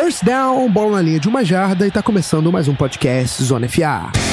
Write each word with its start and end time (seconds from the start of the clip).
First 0.00 0.22
down, 0.22 0.70
bola 0.70 0.92
na 0.92 1.02
linha 1.02 1.18
de 1.18 1.26
uma 1.26 1.44
jarda 1.44 1.84
e 1.84 1.90
tá 1.90 2.00
começando 2.00 2.52
mais 2.52 2.68
um 2.68 2.74
podcast 2.74 3.42
Zona 3.42 3.68
FA. 3.68 4.27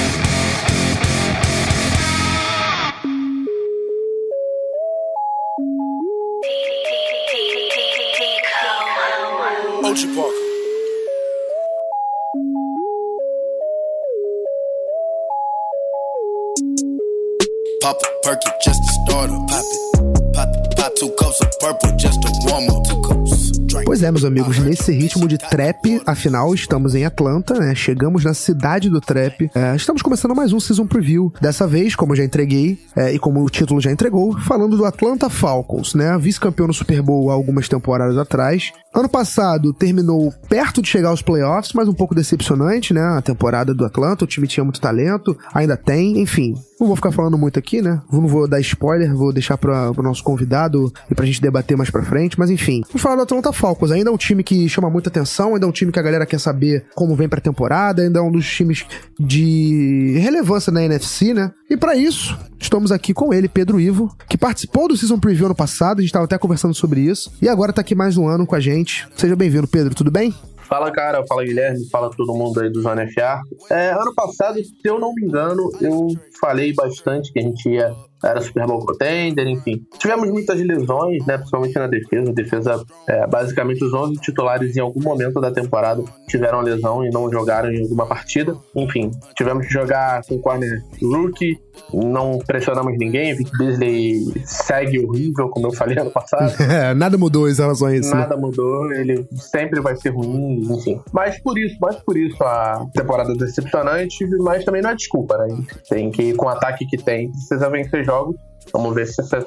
É, 24.06 24.12
meus 24.12 24.24
amigos, 24.24 24.60
nesse 24.60 24.92
ritmo 24.92 25.28
de 25.28 25.36
trap, 25.36 26.00
afinal, 26.06 26.54
estamos 26.54 26.94
em 26.94 27.06
Atlanta, 27.06 27.56
né? 27.56 27.74
Chegamos 27.74 28.24
na 28.24 28.36
cidade 28.36 28.88
do 28.88 29.02
trap. 29.02 29.50
É, 29.56 29.76
estamos 29.76 30.04
começando 30.04 30.36
mais 30.36 30.54
um 30.54 30.60
Season 30.60 30.86
Preview. 30.86 31.34
Dessa 31.42 31.66
vez, 31.66 31.96
como 31.96 32.16
já 32.16 32.24
entreguei, 32.24 32.78
é, 32.96 33.12
e 33.12 33.18
como 33.18 33.44
o 33.44 33.50
título 33.50 33.82
já 33.82 33.92
entregou, 33.92 34.40
falando 34.42 34.78
do 34.78 34.86
Atlanta 34.86 35.28
Falcons, 35.28 35.96
né? 35.96 36.16
Vice-campeão 36.20 36.68
no 36.68 36.74
Super 36.74 37.02
Bowl 37.02 37.32
há 37.32 37.34
algumas 37.34 37.68
temporadas 37.68 38.16
atrás. 38.16 38.72
Ano 38.96 39.10
passado 39.10 39.74
terminou 39.74 40.34
perto 40.48 40.82
de 40.82 40.88
chegar 40.88 41.10
aos 41.10 41.22
playoffs, 41.22 41.74
mas 41.74 41.90
um 41.90 41.94
pouco 41.94 42.16
decepcionante, 42.16 42.94
né? 42.94 43.02
A 43.02 43.22
temporada 43.22 43.74
do 43.74 43.84
Atlanta, 43.84 44.24
o 44.24 44.28
time 44.28 44.48
tinha 44.48 44.64
muito 44.64 44.80
talento, 44.80 45.38
ainda 45.54 45.76
tem, 45.76 46.22
enfim. 46.22 46.54
Não 46.80 46.88
vou 46.88 46.96
ficar 46.96 47.12
falando 47.12 47.38
muito 47.38 47.60
aqui, 47.60 47.82
né? 47.82 48.02
Não 48.12 48.26
vou 48.26 48.48
dar 48.48 48.60
spoiler, 48.62 49.14
vou 49.14 49.34
deixar 49.34 49.58
para 49.58 49.92
o 49.92 50.02
nosso 50.02 50.24
convidado 50.24 50.92
e 51.12 51.16
pra 51.16 51.26
gente 51.26 51.42
debater 51.42 51.76
mais 51.76 51.90
pra 51.90 52.04
frente, 52.04 52.40
mas 52.40 52.50
enfim. 52.50 52.82
Vamos 52.88 53.02
falar 53.02 53.18
do 53.18 53.24
Atlanta 53.24 53.52
Falcons. 53.52 53.92
Ainda 53.92 54.10
é 54.10 54.14
um 54.14 54.18
time 54.18 54.44
que 54.44 54.68
chama 54.70 54.90
muita 54.90 55.10
atenção, 55.10 55.54
ainda 55.54 55.66
é 55.66 55.70
um 55.70 55.74
time 55.74 55.92
que 55.92 56.00
a 56.00 56.04
galera 56.04 56.26
quer 56.26 56.40
saber 56.40 56.86
como 56.96 57.16
vem 57.16 57.28
pra 57.28 57.42
temporada, 57.42 58.02
ainda 58.02 58.20
é 58.20 58.22
um 58.22 58.32
dos 58.32 58.48
times 58.48 58.86
de 59.20 60.18
relevância 60.20 60.72
na 60.72 60.84
NFC, 60.84 61.34
né? 61.34 61.52
E 61.68 61.76
para 61.76 61.96
isso, 61.96 62.38
estamos 62.60 62.92
aqui 62.92 63.12
com 63.12 63.34
ele, 63.34 63.48
Pedro 63.48 63.80
Ivo, 63.80 64.16
que 64.30 64.38
participou 64.38 64.88
do 64.88 64.96
Season 64.96 65.20
Preview 65.20 65.48
ano 65.48 65.56
passado, 65.56 65.98
a 65.98 66.02
gente 66.02 66.12
tava 66.12 66.26
até 66.26 66.38
conversando 66.38 66.76
sobre 66.76 67.02
isso, 67.02 67.32
e 67.42 67.50
agora 67.50 67.74
tá 67.74 67.82
aqui 67.82 67.96
mais 67.96 68.18
um 68.18 68.28
ano 68.28 68.46
com 68.46 68.54
a 68.54 68.60
gente. 68.60 69.08
Seja 69.16 69.36
bem-vindo, 69.36 69.68
Pedro, 69.68 69.96
tudo 69.96 70.12
bem? 70.12 70.32
Fala, 70.68 70.92
cara. 70.92 71.26
Fala, 71.28 71.44
Guilherme. 71.44 71.88
Fala 71.90 72.10
todo 72.10 72.34
mundo 72.34 72.60
aí 72.60 72.70
do 72.72 72.82
Zona 72.82 73.08
FA. 73.12 73.40
É, 73.70 73.92
ano 73.92 74.14
passado, 74.16 74.60
se 74.64 74.74
eu 74.84 75.00
não 75.00 75.14
me 75.14 75.24
engano, 75.24 75.70
eu 75.80 76.08
falei 76.40 76.74
bastante 76.74 77.32
que 77.32 77.40
a 77.40 77.42
gente 77.42 77.70
ia 77.70 77.92
era 78.24 78.42
Super 78.42 78.66
Bowl 78.66 78.86
contender, 78.86 79.48
enfim. 79.48 79.86
Tivemos 79.98 80.30
muitas 80.30 80.60
lesões, 80.60 81.26
né, 81.26 81.38
principalmente 81.38 81.76
na 81.76 81.88
defesa. 81.88 82.30
A 82.30 82.34
defesa, 82.34 82.86
é, 83.08 83.28
basicamente, 83.28 83.84
os 83.84 83.94
11 83.94 84.16
titulares 84.22 84.76
em 84.76 84.80
algum 84.80 85.02
momento 85.02 85.40
da 85.40 85.52
temporada 85.52 86.04
tiveram 86.28 86.62
lesão 86.62 87.06
e 87.06 87.10
não 87.10 87.32
jogaram 87.32 87.72
em 87.72 87.82
alguma 87.82 88.06
partida. 88.06 88.56
Enfim, 88.76 89.12
tivemos 89.36 89.68
que 89.68 89.74
jogar 89.74 90.22
com 90.28 90.40
corner 90.40 90.84
rookie, 91.02 91.58
não 91.94 92.40
pressionamos 92.40 92.98
ninguém. 92.98 93.36
Vic 93.36 93.52
Beasley 93.58 94.24
segue 94.46 95.06
horrível, 95.06 95.50
como 95.50 95.68
eu 95.68 95.72
falei 95.72 95.98
ano 95.98 96.12
passado. 96.12 96.54
É, 96.76 96.94
nada 96.94 97.18
mudou 97.18 97.50
em 97.50 97.54
relação 97.54 97.88
a 97.88 97.96
isso. 97.96 98.10
né? 98.10 98.22
Nada 98.22 98.36
mudou, 98.36 98.92
ele 98.92 99.26
sempre 99.36 99.80
vai 99.80 99.96
ser 99.96 100.10
ruim, 100.10 100.62
enfim. 100.70 101.00
Mas 101.14 101.40
por 101.42 101.58
isso, 101.58 101.78
mas 101.80 101.96
por 101.98 102.18
isso 102.18 102.44
a 102.44 102.86
temporada 102.94 103.32
é 103.32 103.36
decepcionante, 103.36 104.26
mas 104.40 104.66
também 104.66 104.82
não 104.82 104.90
é 104.90 104.96
desculpa, 104.96 105.38
né? 105.38 105.56
Tem 105.88 106.12
que, 106.12 106.34
com 106.34 106.48
o 106.48 106.50
ataque 106.50 106.86
que 106.86 106.98
tem, 106.98 107.32
precisa 107.32 107.70
vencer 107.70 108.04
jogos. 108.06 108.36
Vamos 108.72 108.94
ver 108.96 109.08
se 109.08 109.20
essa 109.22 109.46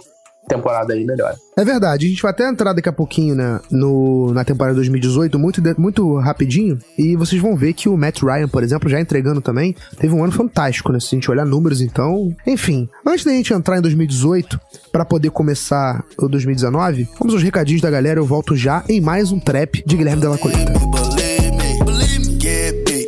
temporada 0.49 0.95
aí 0.95 1.05
melhora. 1.05 1.37
É 1.59 1.63
verdade, 1.63 2.07
a 2.07 2.09
gente 2.09 2.23
vai 2.23 2.31
até 2.31 2.49
entrar 2.49 2.73
daqui 2.73 2.89
a 2.89 2.93
pouquinho 2.93 3.35
né, 3.35 3.61
no, 3.71 4.33
na 4.33 4.43
temporada 4.45 4.75
2018, 4.77 5.39
muito, 5.39 5.61
de- 5.61 5.75
muito 5.79 6.17
rapidinho, 6.21 6.79
e 6.97 7.15
vocês 7.17 7.39
vão 7.43 7.55
ver 7.55 7.75
que 7.75 7.87
o 7.87 7.99
Matt 7.99 8.23
Ryan, 8.23 8.49
por 8.49 8.63
exemplo, 8.63 8.89
já 8.89 8.99
entregando 8.99 9.43
também, 9.43 9.77
teve 9.99 10.15
um 10.15 10.25
ano 10.25 10.33
fantástico, 10.33 10.91
né? 10.91 11.01
Se 11.01 11.09
a 11.09 11.11
gente 11.17 11.31
olhar 11.31 11.45
números, 11.45 11.83
então. 11.83 12.35
Enfim, 12.47 12.89
antes 13.07 13.27
da 13.27 13.33
gente 13.33 13.53
entrar 13.53 13.77
em 13.77 13.83
2018, 13.83 14.59
para 14.91 15.05
poder 15.05 15.31
começar 15.31 16.03
o 16.19 16.29
2019, 16.29 17.07
vamos 17.19 17.35
aos 17.35 17.43
recadinhos 17.43 17.83
da 17.83 17.91
galera, 17.91 18.19
eu 18.19 18.25
volto 18.25 18.57
já 18.57 18.83
em 18.89 19.03
mais 19.03 19.31
um 19.31 19.39
trap 19.39 19.83
de 19.87 19.97
Guilherme 19.99 20.23
Della 20.23 20.39
Coleta. 20.39 20.73
Believe 20.73 21.51
me, 21.51 21.85
believe 21.85 22.19
me, 22.21 22.41
get 22.41 22.75
beat. 22.87 23.07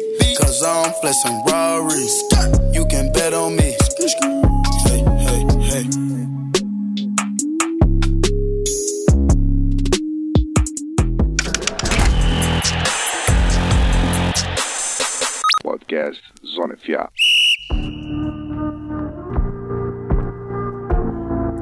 FA. 16.95 17.09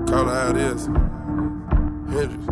Call 0.09 0.29
it 0.29 0.33
how 0.33 0.51
it 0.51 0.57
is. 0.57 0.87
Hendrix. 2.09 2.49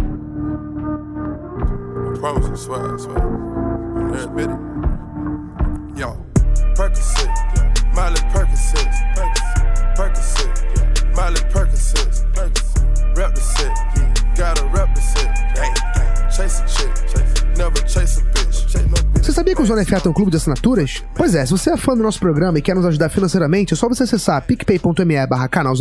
I 1.96 2.18
promise 2.18 2.48
you, 2.48 2.56
swear, 2.56 2.94
I 2.94 2.98
swear. 2.98 3.18
I'm 3.18 4.36
there, 4.36 4.65
o 19.66 19.68
Zona 19.68 19.84
FA 19.84 20.08
um 20.08 20.12
clube 20.12 20.30
de 20.30 20.36
assinaturas? 20.36 21.02
Pois 21.14 21.34
é, 21.34 21.44
se 21.44 21.50
você 21.50 21.70
é 21.70 21.76
fã 21.76 21.96
do 21.96 22.02
nosso 22.02 22.20
programa 22.20 22.58
e 22.58 22.62
quer 22.62 22.74
nos 22.74 22.84
ajudar 22.86 23.08
financeiramente, 23.08 23.74
é 23.74 23.76
só 23.76 23.88
você 23.88 24.04
acessar 24.04 24.40
picpay.me 24.46 25.26
barra 25.26 25.48
canal. 25.48 25.74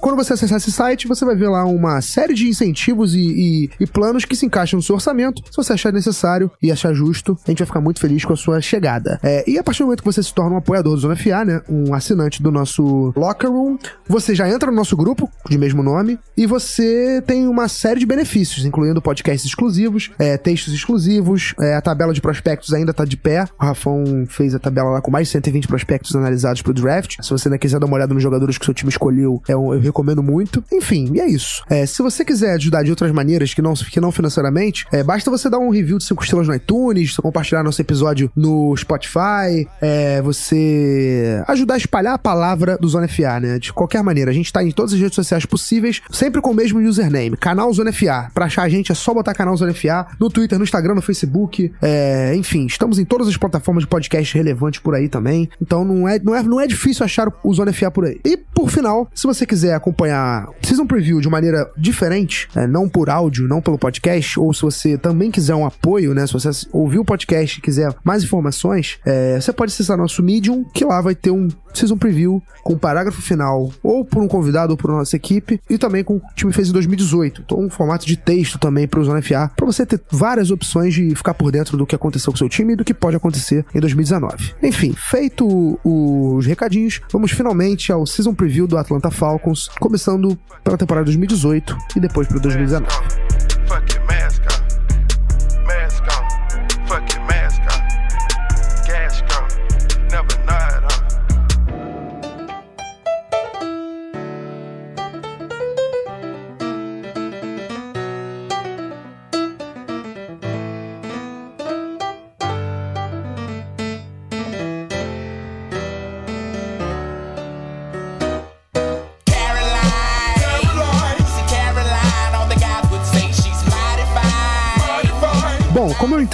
Quando 0.00 0.16
você 0.16 0.32
acessar 0.32 0.56
esse 0.58 0.72
site, 0.72 1.06
você 1.06 1.24
vai 1.24 1.36
ver 1.36 1.48
lá 1.48 1.64
uma 1.64 2.00
série 2.00 2.32
de 2.34 2.48
incentivos 2.48 3.14
e, 3.14 3.20
e- 3.20 3.70
e 3.80 3.86
planos 3.86 4.24
que 4.24 4.34
se 4.34 4.46
encaixam 4.46 4.78
no 4.78 4.82
seu 4.82 4.94
orçamento. 4.94 5.42
Se 5.50 5.56
você 5.56 5.72
achar 5.74 5.92
necessário 5.92 6.50
e 6.62 6.72
achar 6.72 6.94
justo, 6.94 7.38
a 7.46 7.50
gente 7.50 7.58
vai 7.58 7.66
ficar 7.66 7.80
muito 7.80 8.00
feliz 8.00 8.24
com 8.24 8.32
a 8.32 8.36
sua 8.36 8.60
chegada. 8.60 9.18
É, 9.22 9.48
e 9.48 9.58
a 9.58 9.62
partir 9.64 9.80
do 9.80 9.86
momento 9.86 10.00
que 10.02 10.06
você 10.12 10.22
se 10.22 10.32
torna 10.32 10.54
um 10.54 10.58
apoiador 10.58 10.94
do 10.94 11.00
Zona 11.00 11.16
FA, 11.16 11.44
né, 11.44 11.60
um 11.68 11.92
assinante 11.94 12.42
do 12.42 12.50
nosso 12.50 13.12
Locker 13.16 13.50
Room, 13.50 13.76
você 14.08 14.34
já 14.34 14.48
entra 14.48 14.70
no 14.70 14.76
nosso 14.76 14.96
grupo, 14.96 15.30
de 15.48 15.58
mesmo 15.58 15.82
nome, 15.82 16.18
e 16.36 16.46
você 16.46 17.22
tem 17.26 17.46
uma 17.46 17.68
série 17.68 18.00
de 18.00 18.06
benefícios, 18.06 18.64
incluindo 18.64 19.02
podcasts 19.02 19.46
exclusivos, 19.46 20.10
é, 20.18 20.36
textos 20.36 20.72
exclusivos, 20.72 21.54
é, 21.60 21.74
a 21.74 21.80
tabela 21.80 22.12
de 22.14 22.20
prospectos 22.20 22.72
ainda 22.72 22.92
tá 22.94 23.04
de 23.04 23.16
pé. 23.26 23.44
O 23.60 23.64
Rafão 23.64 24.24
fez 24.28 24.54
a 24.54 24.58
tabela 24.60 24.90
lá 24.90 25.00
com 25.00 25.10
mais 25.10 25.26
de 25.26 25.32
120 25.32 25.66
prospectos 25.66 26.14
analisados 26.14 26.62
pro 26.62 26.72
draft. 26.72 27.16
Se 27.20 27.30
você 27.30 27.48
ainda 27.48 27.58
quiser 27.58 27.80
dar 27.80 27.86
uma 27.86 27.96
olhada 27.96 28.14
nos 28.14 28.22
jogadores 28.22 28.56
que 28.56 28.64
seu 28.64 28.72
time 28.72 28.88
escolheu, 28.90 29.42
é 29.48 29.56
um- 29.56 29.74
eu 29.74 29.80
recomendo 29.80 30.22
muito. 30.22 30.62
Enfim, 30.72 31.10
e 31.14 31.20
é 31.20 31.26
isso. 31.28 31.64
É, 31.68 31.84
se 31.86 32.02
você 32.02 32.24
quiser 32.24 32.52
ajudar 32.54 32.84
de 32.84 32.90
outras 32.90 33.10
maneiras 33.10 33.52
que 33.52 33.60
não, 33.60 33.74
que 33.74 34.00
não 34.00 34.12
financeiramente, 34.12 34.86
é, 34.92 35.02
basta 35.02 35.28
você 35.30 35.50
dar 35.50 35.58
um 35.58 35.70
review 35.70 35.98
de 35.98 36.04
5 36.04 36.22
estrelas 36.22 36.46
no 36.46 36.54
iTunes, 36.54 37.16
compartilhar 37.16 37.64
nosso 37.64 37.80
episódio 37.80 38.30
no 38.36 38.76
Spotify, 38.76 39.66
é, 39.80 40.22
você 40.22 41.42
ajudar 41.48 41.74
a 41.74 41.78
espalhar 41.78 42.14
a 42.14 42.18
palavra 42.18 42.76
do 42.78 42.86
Zona 42.88 43.08
FA, 43.08 43.40
né? 43.40 43.58
De 43.58 43.72
qualquer 43.72 44.02
maneira, 44.02 44.30
a 44.30 44.34
gente 44.34 44.52
tá 44.52 44.62
em 44.62 44.70
todas 44.70 44.92
as 44.92 45.00
redes 45.00 45.14
sociais 45.14 45.44
possíveis, 45.46 46.00
sempre 46.10 46.40
com 46.40 46.50
o 46.50 46.54
mesmo 46.54 46.78
username, 46.80 47.36
canal 47.36 47.72
Zona 47.72 47.92
FA. 47.92 48.28
Pra 48.34 48.46
achar 48.46 48.62
a 48.62 48.68
gente 48.68 48.92
é 48.92 48.94
só 48.94 49.12
botar 49.14 49.34
canal 49.34 49.56
Zona 49.56 49.72
FA 49.74 50.06
no 50.20 50.28
Twitter, 50.30 50.58
no 50.58 50.64
Instagram, 50.64 50.94
no 50.94 51.02
Facebook, 51.02 51.72
é, 51.82 52.34
enfim, 52.36 52.66
estamos 52.66 52.98
em 52.98 53.04
todas 53.06 53.28
as 53.28 53.36
plataformas 53.36 53.84
de 53.84 53.88
podcast 53.88 54.34
relevantes 54.34 54.80
por 54.80 54.94
aí 54.94 55.08
também. 55.08 55.48
Então 55.60 55.84
não 55.84 56.08
é, 56.08 56.18
não 56.18 56.34
é, 56.34 56.42
não 56.42 56.60
é 56.60 56.66
difícil 56.66 57.04
achar 57.04 57.32
o 57.42 57.54
Zona 57.54 57.72
FA 57.72 57.90
por 57.90 58.04
aí. 58.04 58.20
E 58.24 58.36
por 58.36 58.70
final, 58.70 59.08
se 59.14 59.26
você 59.26 59.46
quiser 59.46 59.74
acompanhar 59.74 60.48
Season 60.62 60.86
Preview 60.86 61.20
de 61.20 61.28
maneira 61.28 61.70
diferente, 61.76 62.48
é, 62.54 62.66
não 62.66 62.88
por 62.88 63.08
áudio, 63.08 63.48
não 63.48 63.62
pelo 63.62 63.78
podcast, 63.78 64.38
ou 64.38 64.52
se 64.52 64.62
você 64.62 64.98
também 64.98 65.30
quiser 65.30 65.54
um 65.54 65.66
apoio, 65.66 66.14
né? 66.14 66.26
Se 66.26 66.32
você 66.32 66.50
ouviu 66.72 67.02
o 67.02 67.04
podcast 67.04 67.58
e 67.58 67.62
quiser 67.62 67.94
mais 68.04 68.24
informações, 68.24 68.98
é, 69.04 69.40
você 69.40 69.52
pode 69.52 69.72
acessar 69.72 69.96
nosso 69.96 70.22
Medium, 70.22 70.64
que 70.74 70.84
lá 70.84 71.00
vai 71.00 71.14
ter 71.14 71.30
um 71.30 71.48
Season 71.76 71.96
Preview 71.96 72.42
com 72.62 72.72
um 72.72 72.78
parágrafo 72.78 73.20
final, 73.22 73.70
ou 73.82 74.04
por 74.04 74.22
um 74.22 74.28
convidado 74.28 74.72
ou 74.72 74.76
por 74.76 74.90
nossa 74.90 75.14
equipe, 75.14 75.60
e 75.68 75.78
também 75.78 76.02
com 76.02 76.16
o 76.16 76.22
time 76.34 76.52
fez 76.52 76.68
em 76.68 76.72
2018. 76.72 77.42
Então, 77.44 77.58
um 77.60 77.70
formato 77.70 78.06
de 78.06 78.16
texto 78.16 78.58
também 78.58 78.88
para 78.88 78.98
o 78.98 79.04
Zona 79.04 79.22
FA, 79.22 79.50
para 79.54 79.66
você 79.66 79.84
ter 79.84 80.00
várias 80.10 80.50
opções 80.50 80.94
de 80.94 81.14
ficar 81.14 81.34
por 81.34 81.52
dentro 81.52 81.76
do 81.76 81.86
que 81.86 81.94
aconteceu 81.94 82.32
com 82.32 82.36
o 82.36 82.38
seu 82.38 82.48
time 82.48 82.72
e 82.72 82.76
do 82.76 82.84
que 82.84 82.94
pode 82.96 83.16
acontecer 83.16 83.64
em 83.74 83.80
2019. 83.80 84.54
Enfim, 84.62 84.94
feito 84.96 85.78
os 85.84 86.46
recadinhos, 86.46 87.00
vamos 87.12 87.30
finalmente 87.30 87.92
ao 87.92 88.06
Season 88.06 88.34
Preview 88.34 88.66
do 88.66 88.76
Atlanta 88.76 89.10
Falcons, 89.10 89.68
começando 89.80 90.38
pela 90.64 90.76
temporada 90.76 91.04
2018 91.04 91.76
e 91.96 92.00
depois 92.00 92.26
para 92.26 92.38
2019. 92.38 93.35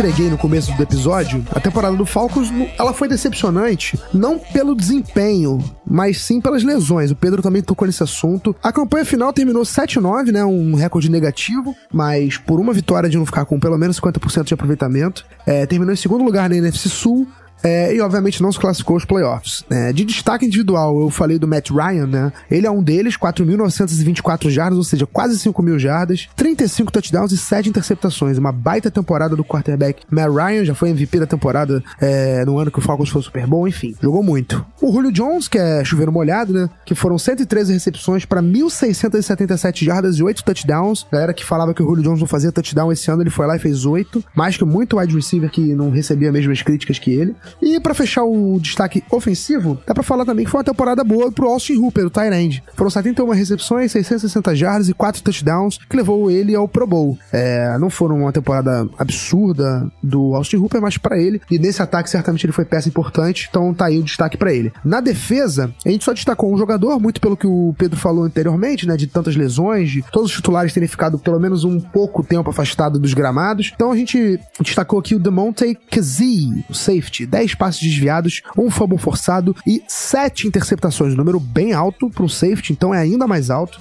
Entreguei 0.02 0.28
no 0.28 0.36
começo 0.36 0.76
do 0.76 0.82
episódio, 0.82 1.46
a 1.52 1.60
temporada 1.60 1.96
do 1.96 2.04
Falcons, 2.04 2.48
ela 2.76 2.92
foi 2.92 3.06
decepcionante, 3.06 3.96
não 4.12 4.36
pelo 4.36 4.74
desempenho, 4.74 5.62
mas 5.86 6.20
sim 6.20 6.40
pelas 6.40 6.64
lesões. 6.64 7.12
O 7.12 7.14
Pedro 7.14 7.40
também 7.40 7.62
tocou 7.62 7.86
nesse 7.86 8.02
assunto. 8.02 8.52
A 8.60 8.72
campanha 8.72 9.04
final 9.04 9.32
terminou 9.32 9.62
7-9, 9.62 10.32
né? 10.32 10.44
Um 10.44 10.74
recorde 10.74 11.08
negativo, 11.08 11.72
mas 11.92 12.36
por 12.36 12.58
uma 12.58 12.72
vitória 12.72 13.08
de 13.08 13.16
não 13.16 13.24
ficar 13.24 13.44
com 13.44 13.60
pelo 13.60 13.78
menos 13.78 14.00
50% 14.00 14.42
de 14.42 14.54
aproveitamento. 14.54 15.24
É, 15.46 15.66
terminou 15.66 15.94
em 15.94 15.96
segundo 15.96 16.24
lugar 16.24 16.50
na 16.50 16.56
NFC 16.56 16.88
Sul, 16.88 17.24
é, 17.62 17.94
e 17.94 18.00
obviamente 18.00 18.42
não 18.42 18.52
se 18.52 18.58
classificou 18.58 18.96
os 18.96 19.04
playoffs. 19.04 19.64
É, 19.70 19.92
de 19.92 20.04
destaque 20.04 20.46
individual, 20.46 21.00
eu 21.00 21.10
falei 21.10 21.38
do 21.38 21.46
Matt 21.46 21.70
Ryan, 21.70 22.06
né? 22.06 22.32
Ele 22.50 22.66
é 22.66 22.70
um 22.70 22.82
deles, 22.82 23.16
4.924 23.16 24.50
jardas, 24.50 24.78
ou 24.78 24.84
seja, 24.84 25.06
quase 25.06 25.38
5 25.38 25.62
mil 25.62 25.78
jardas, 25.78 26.28
35 26.36 26.90
touchdowns 26.92 27.32
e 27.32 27.38
7 27.38 27.68
interceptações. 27.68 28.38
Uma 28.38 28.52
baita 28.52 28.90
temporada 28.90 29.36
do 29.36 29.44
quarterback 29.44 30.02
Matt 30.10 30.30
Ryan, 30.30 30.64
já 30.64 30.74
foi 30.74 30.90
MVP 30.90 31.20
da 31.20 31.26
temporada 31.26 31.82
é, 32.00 32.44
no 32.44 32.58
ano 32.58 32.70
que 32.70 32.78
o 32.78 32.82
Falcons 32.82 33.08
foi 33.08 33.22
super 33.22 33.46
bom, 33.46 33.66
enfim, 33.66 33.94
jogou 34.00 34.22
muito. 34.22 34.64
O 34.80 34.92
Julio 34.92 35.12
Jones, 35.12 35.48
que 35.48 35.58
é 35.58 35.84
chuveiro 35.84 36.12
molhado, 36.12 36.52
né? 36.52 36.68
Que 36.84 36.94
foram 36.94 37.18
113 37.18 37.72
recepções 37.72 38.24
para 38.24 38.42
1.677 38.42 39.84
jardas 39.84 40.16
e 40.16 40.22
8 40.22 40.44
touchdowns. 40.44 41.06
Galera 41.10 41.32
que 41.32 41.44
falava 41.44 41.74
que 41.74 41.82
o 41.82 41.86
Julio 41.86 42.02
Jones 42.02 42.20
não 42.20 42.26
fazia 42.26 42.52
touchdown 42.52 42.90
esse 42.92 43.10
ano, 43.10 43.22
ele 43.22 43.30
foi 43.30 43.46
lá 43.46 43.56
e 43.56 43.58
fez 43.58 43.84
8. 43.84 44.24
Mais 44.34 44.56
que 44.56 44.64
muito 44.64 44.98
wide 44.98 45.14
receiver 45.14 45.50
que 45.50 45.74
não 45.74 45.90
recebia 45.90 46.28
as 46.28 46.34
mesmas 46.34 46.62
críticas 46.62 46.98
que 46.98 47.12
ele. 47.12 47.34
E 47.60 47.80
para 47.80 47.94
fechar 47.94 48.24
o 48.24 48.58
destaque 48.60 49.02
ofensivo, 49.10 49.78
dá 49.86 49.94
para 49.94 50.02
falar 50.02 50.24
também 50.24 50.44
que 50.44 50.50
foi 50.50 50.58
uma 50.58 50.64
temporada 50.64 51.02
boa 51.04 51.30
pro 51.30 51.48
Austin 51.48 51.76
Hooper, 51.76 52.06
o 52.06 52.10
Tyrande. 52.10 52.62
Foram 52.74 52.90
71 52.90 53.30
recepções, 53.30 53.92
660 53.92 54.54
jardas 54.54 54.88
e 54.88 54.94
4 54.94 55.22
touchdowns, 55.22 55.78
que 55.88 55.96
levou 55.96 56.30
ele 56.30 56.54
ao 56.54 56.68
Pro 56.68 56.86
Bowl. 56.86 57.18
É, 57.32 57.76
não 57.78 57.90
foram 57.90 58.20
uma 58.20 58.32
temporada 58.32 58.88
absurda 58.98 59.90
do 60.02 60.34
Austin 60.34 60.56
Hooper, 60.56 60.80
mas 60.80 60.96
para 60.96 61.18
ele, 61.18 61.40
e 61.50 61.58
nesse 61.58 61.82
ataque 61.82 62.10
certamente 62.10 62.44
ele 62.44 62.52
foi 62.52 62.64
peça 62.64 62.88
importante, 62.88 63.48
então 63.50 63.72
tá 63.74 63.86
aí 63.86 63.98
o 63.98 64.02
destaque 64.02 64.36
para 64.36 64.52
ele. 64.52 64.72
Na 64.84 65.00
defesa, 65.00 65.72
a 65.84 65.88
gente 65.88 66.04
só 66.04 66.12
destacou 66.12 66.52
um 66.52 66.56
jogador, 66.56 67.00
muito 67.00 67.20
pelo 67.20 67.36
que 67.36 67.46
o 67.46 67.74
Pedro 67.76 67.98
falou 67.98 68.24
anteriormente, 68.24 68.86
né, 68.86 68.96
de 68.96 69.06
tantas 69.06 69.36
lesões, 69.36 69.90
de 69.90 70.02
todos 70.12 70.30
os 70.30 70.36
titulares 70.36 70.72
terem 70.72 70.88
ficado 70.88 71.18
pelo 71.18 71.40
menos 71.40 71.64
um 71.64 71.80
pouco 71.80 72.22
tempo 72.22 72.50
afastado 72.50 72.98
dos 72.98 73.14
gramados. 73.14 73.72
Então 73.74 73.92
a 73.92 73.96
gente 73.96 74.38
destacou 74.60 74.98
aqui 74.98 75.14
o 75.14 75.18
Demonte 75.18 75.78
Kazee, 75.90 76.64
o 76.68 76.74
safety, 76.74 77.26
10 77.26 77.41
10 77.42 77.56
passes 77.56 77.80
desviados, 77.80 78.42
um 78.56 78.70
fumble 78.70 78.98
forçado 78.98 79.54
e 79.66 79.82
7 79.88 80.46
interceptações. 80.46 81.14
Número 81.16 81.40
bem 81.40 81.72
alto 81.72 82.08
para 82.08 82.22
um 82.22 82.28
safety, 82.28 82.72
então 82.72 82.94
é 82.94 82.98
ainda 82.98 83.26
mais 83.26 83.50
alto. 83.50 83.80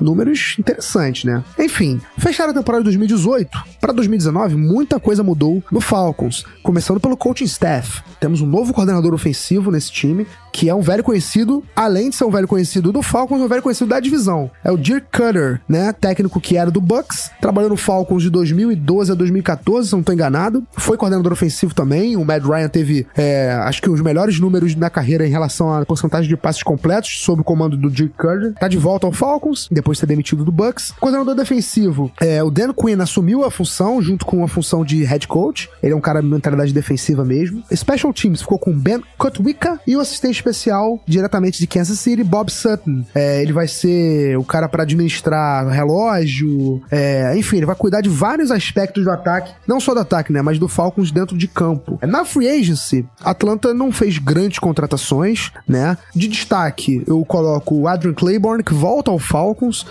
números 0.00 0.56
interessantes, 0.58 1.24
né? 1.24 1.44
Enfim, 1.58 2.00
fecharam 2.18 2.50
a 2.50 2.54
temporada 2.54 2.82
de 2.82 2.86
2018. 2.86 3.50
Para 3.80 3.92
2019, 3.92 4.56
muita 4.56 4.98
coisa 4.98 5.22
mudou 5.22 5.62
no 5.70 5.80
Falcons, 5.80 6.44
começando 6.62 6.98
pelo 7.00 7.16
coaching 7.16 7.44
staff. 7.44 8.02
Temos 8.18 8.40
um 8.40 8.46
novo 8.46 8.72
coordenador 8.72 9.14
ofensivo 9.14 9.70
nesse 9.70 9.92
time, 9.92 10.26
que 10.52 10.68
é 10.68 10.74
um 10.74 10.80
velho 10.80 11.02
conhecido, 11.02 11.64
além 11.74 12.10
de 12.10 12.16
ser 12.16 12.24
um 12.24 12.30
velho 12.30 12.48
conhecido 12.48 12.92
do 12.92 13.02
Falcons, 13.02 13.40
um 13.40 13.48
velho 13.48 13.62
conhecido 13.62 13.88
da 13.88 14.00
divisão. 14.00 14.50
É 14.64 14.70
o 14.70 14.76
Dirk 14.76 15.06
Cutter, 15.12 15.60
né? 15.68 15.92
Técnico 15.92 16.40
que 16.40 16.56
era 16.56 16.70
do 16.70 16.80
Bucks, 16.80 17.30
trabalhou 17.40 17.70
no 17.70 17.76
Falcons 17.76 18.22
de 18.22 18.30
2012 18.30 19.12
a 19.12 19.14
2014, 19.14 19.88
se 19.88 19.92
não 19.92 20.00
estou 20.00 20.14
enganado. 20.14 20.66
Foi 20.76 20.96
coordenador 20.96 21.32
ofensivo 21.32 21.74
também. 21.74 22.16
O 22.16 22.24
Matt 22.24 22.44
Ryan 22.44 22.68
teve, 22.68 23.06
é, 23.16 23.52
acho 23.64 23.80
que 23.82 23.90
os 23.90 24.00
melhores 24.00 24.38
números 24.40 24.74
na 24.74 24.90
carreira 24.90 25.26
em 25.26 25.30
relação 25.30 25.72
à 25.72 25.84
porcentagem 25.84 26.28
de 26.28 26.36
passes 26.36 26.62
completos 26.62 27.22
sob 27.22 27.40
o 27.40 27.44
comando 27.44 27.76
do 27.76 27.90
Dirk 27.90 28.14
Cutter. 28.16 28.54
Tá 28.54 28.68
de 28.68 28.78
volta 28.78 29.06
ao 29.06 29.12
Falcons, 29.12 29.68
depois 29.70 29.96
de 29.96 30.00
ser 30.00 30.06
demitido 30.06 30.44
do 30.44 30.52
Bucks. 30.52 30.92
Coordenador 31.00 31.34
defensivo, 31.34 32.10
é, 32.20 32.42
o 32.42 32.50
Dan 32.50 32.72
Quinn 32.72 33.00
assumiu 33.00 33.44
a 33.44 33.50
função 33.50 34.00
junto 34.02 34.24
com 34.26 34.42
a 34.44 34.48
função 34.48 34.84
de 34.84 35.04
head 35.04 35.26
coach. 35.26 35.68
Ele 35.82 35.92
é 35.92 35.96
um 35.96 36.00
cara 36.00 36.20
de 36.20 36.28
mentalidade 36.28 36.72
defensiva 36.72 37.24
mesmo. 37.24 37.62
Special 37.74 38.12
Teams 38.12 38.42
ficou 38.42 38.58
com 38.58 38.72
Ben 38.72 39.02
Kotwicka 39.16 39.80
e 39.86 39.96
o 39.96 40.00
assistente 40.00 40.39
especial 40.40 41.00
diretamente 41.06 41.58
de 41.58 41.66
Kansas 41.66 41.98
City, 41.98 42.24
Bob 42.24 42.50
Sutton. 42.50 43.04
É, 43.14 43.42
ele 43.42 43.52
vai 43.52 43.68
ser 43.68 44.36
o 44.38 44.44
cara 44.44 44.68
para 44.68 44.82
administrar 44.82 45.68
relógio, 45.68 46.82
é, 46.90 47.36
enfim, 47.36 47.58
ele 47.58 47.66
vai 47.66 47.76
cuidar 47.76 48.00
de 48.00 48.08
vários 48.08 48.50
aspectos 48.50 49.04
do 49.04 49.10
ataque, 49.10 49.52
não 49.66 49.80
só 49.80 49.94
do 49.94 50.00
ataque, 50.00 50.32
né, 50.32 50.42
mas 50.42 50.58
do 50.58 50.68
Falcons 50.68 51.10
dentro 51.10 51.36
de 51.36 51.46
campo. 51.46 51.98
Na 52.02 52.24
free 52.24 52.48
agency, 52.48 53.06
Atlanta 53.22 53.72
não 53.74 53.92
fez 53.92 54.18
grandes 54.18 54.58
contratações, 54.58 55.52
né? 55.66 55.96
De 56.14 56.28
destaque, 56.28 57.02
eu 57.06 57.24
coloco 57.24 57.74
o 57.74 57.88
Adrian 57.88 58.14
Claiborne, 58.14 58.62
que 58.62 58.74
volta 58.74 59.10
ao 59.10 59.18
Falcons, 59.18 59.86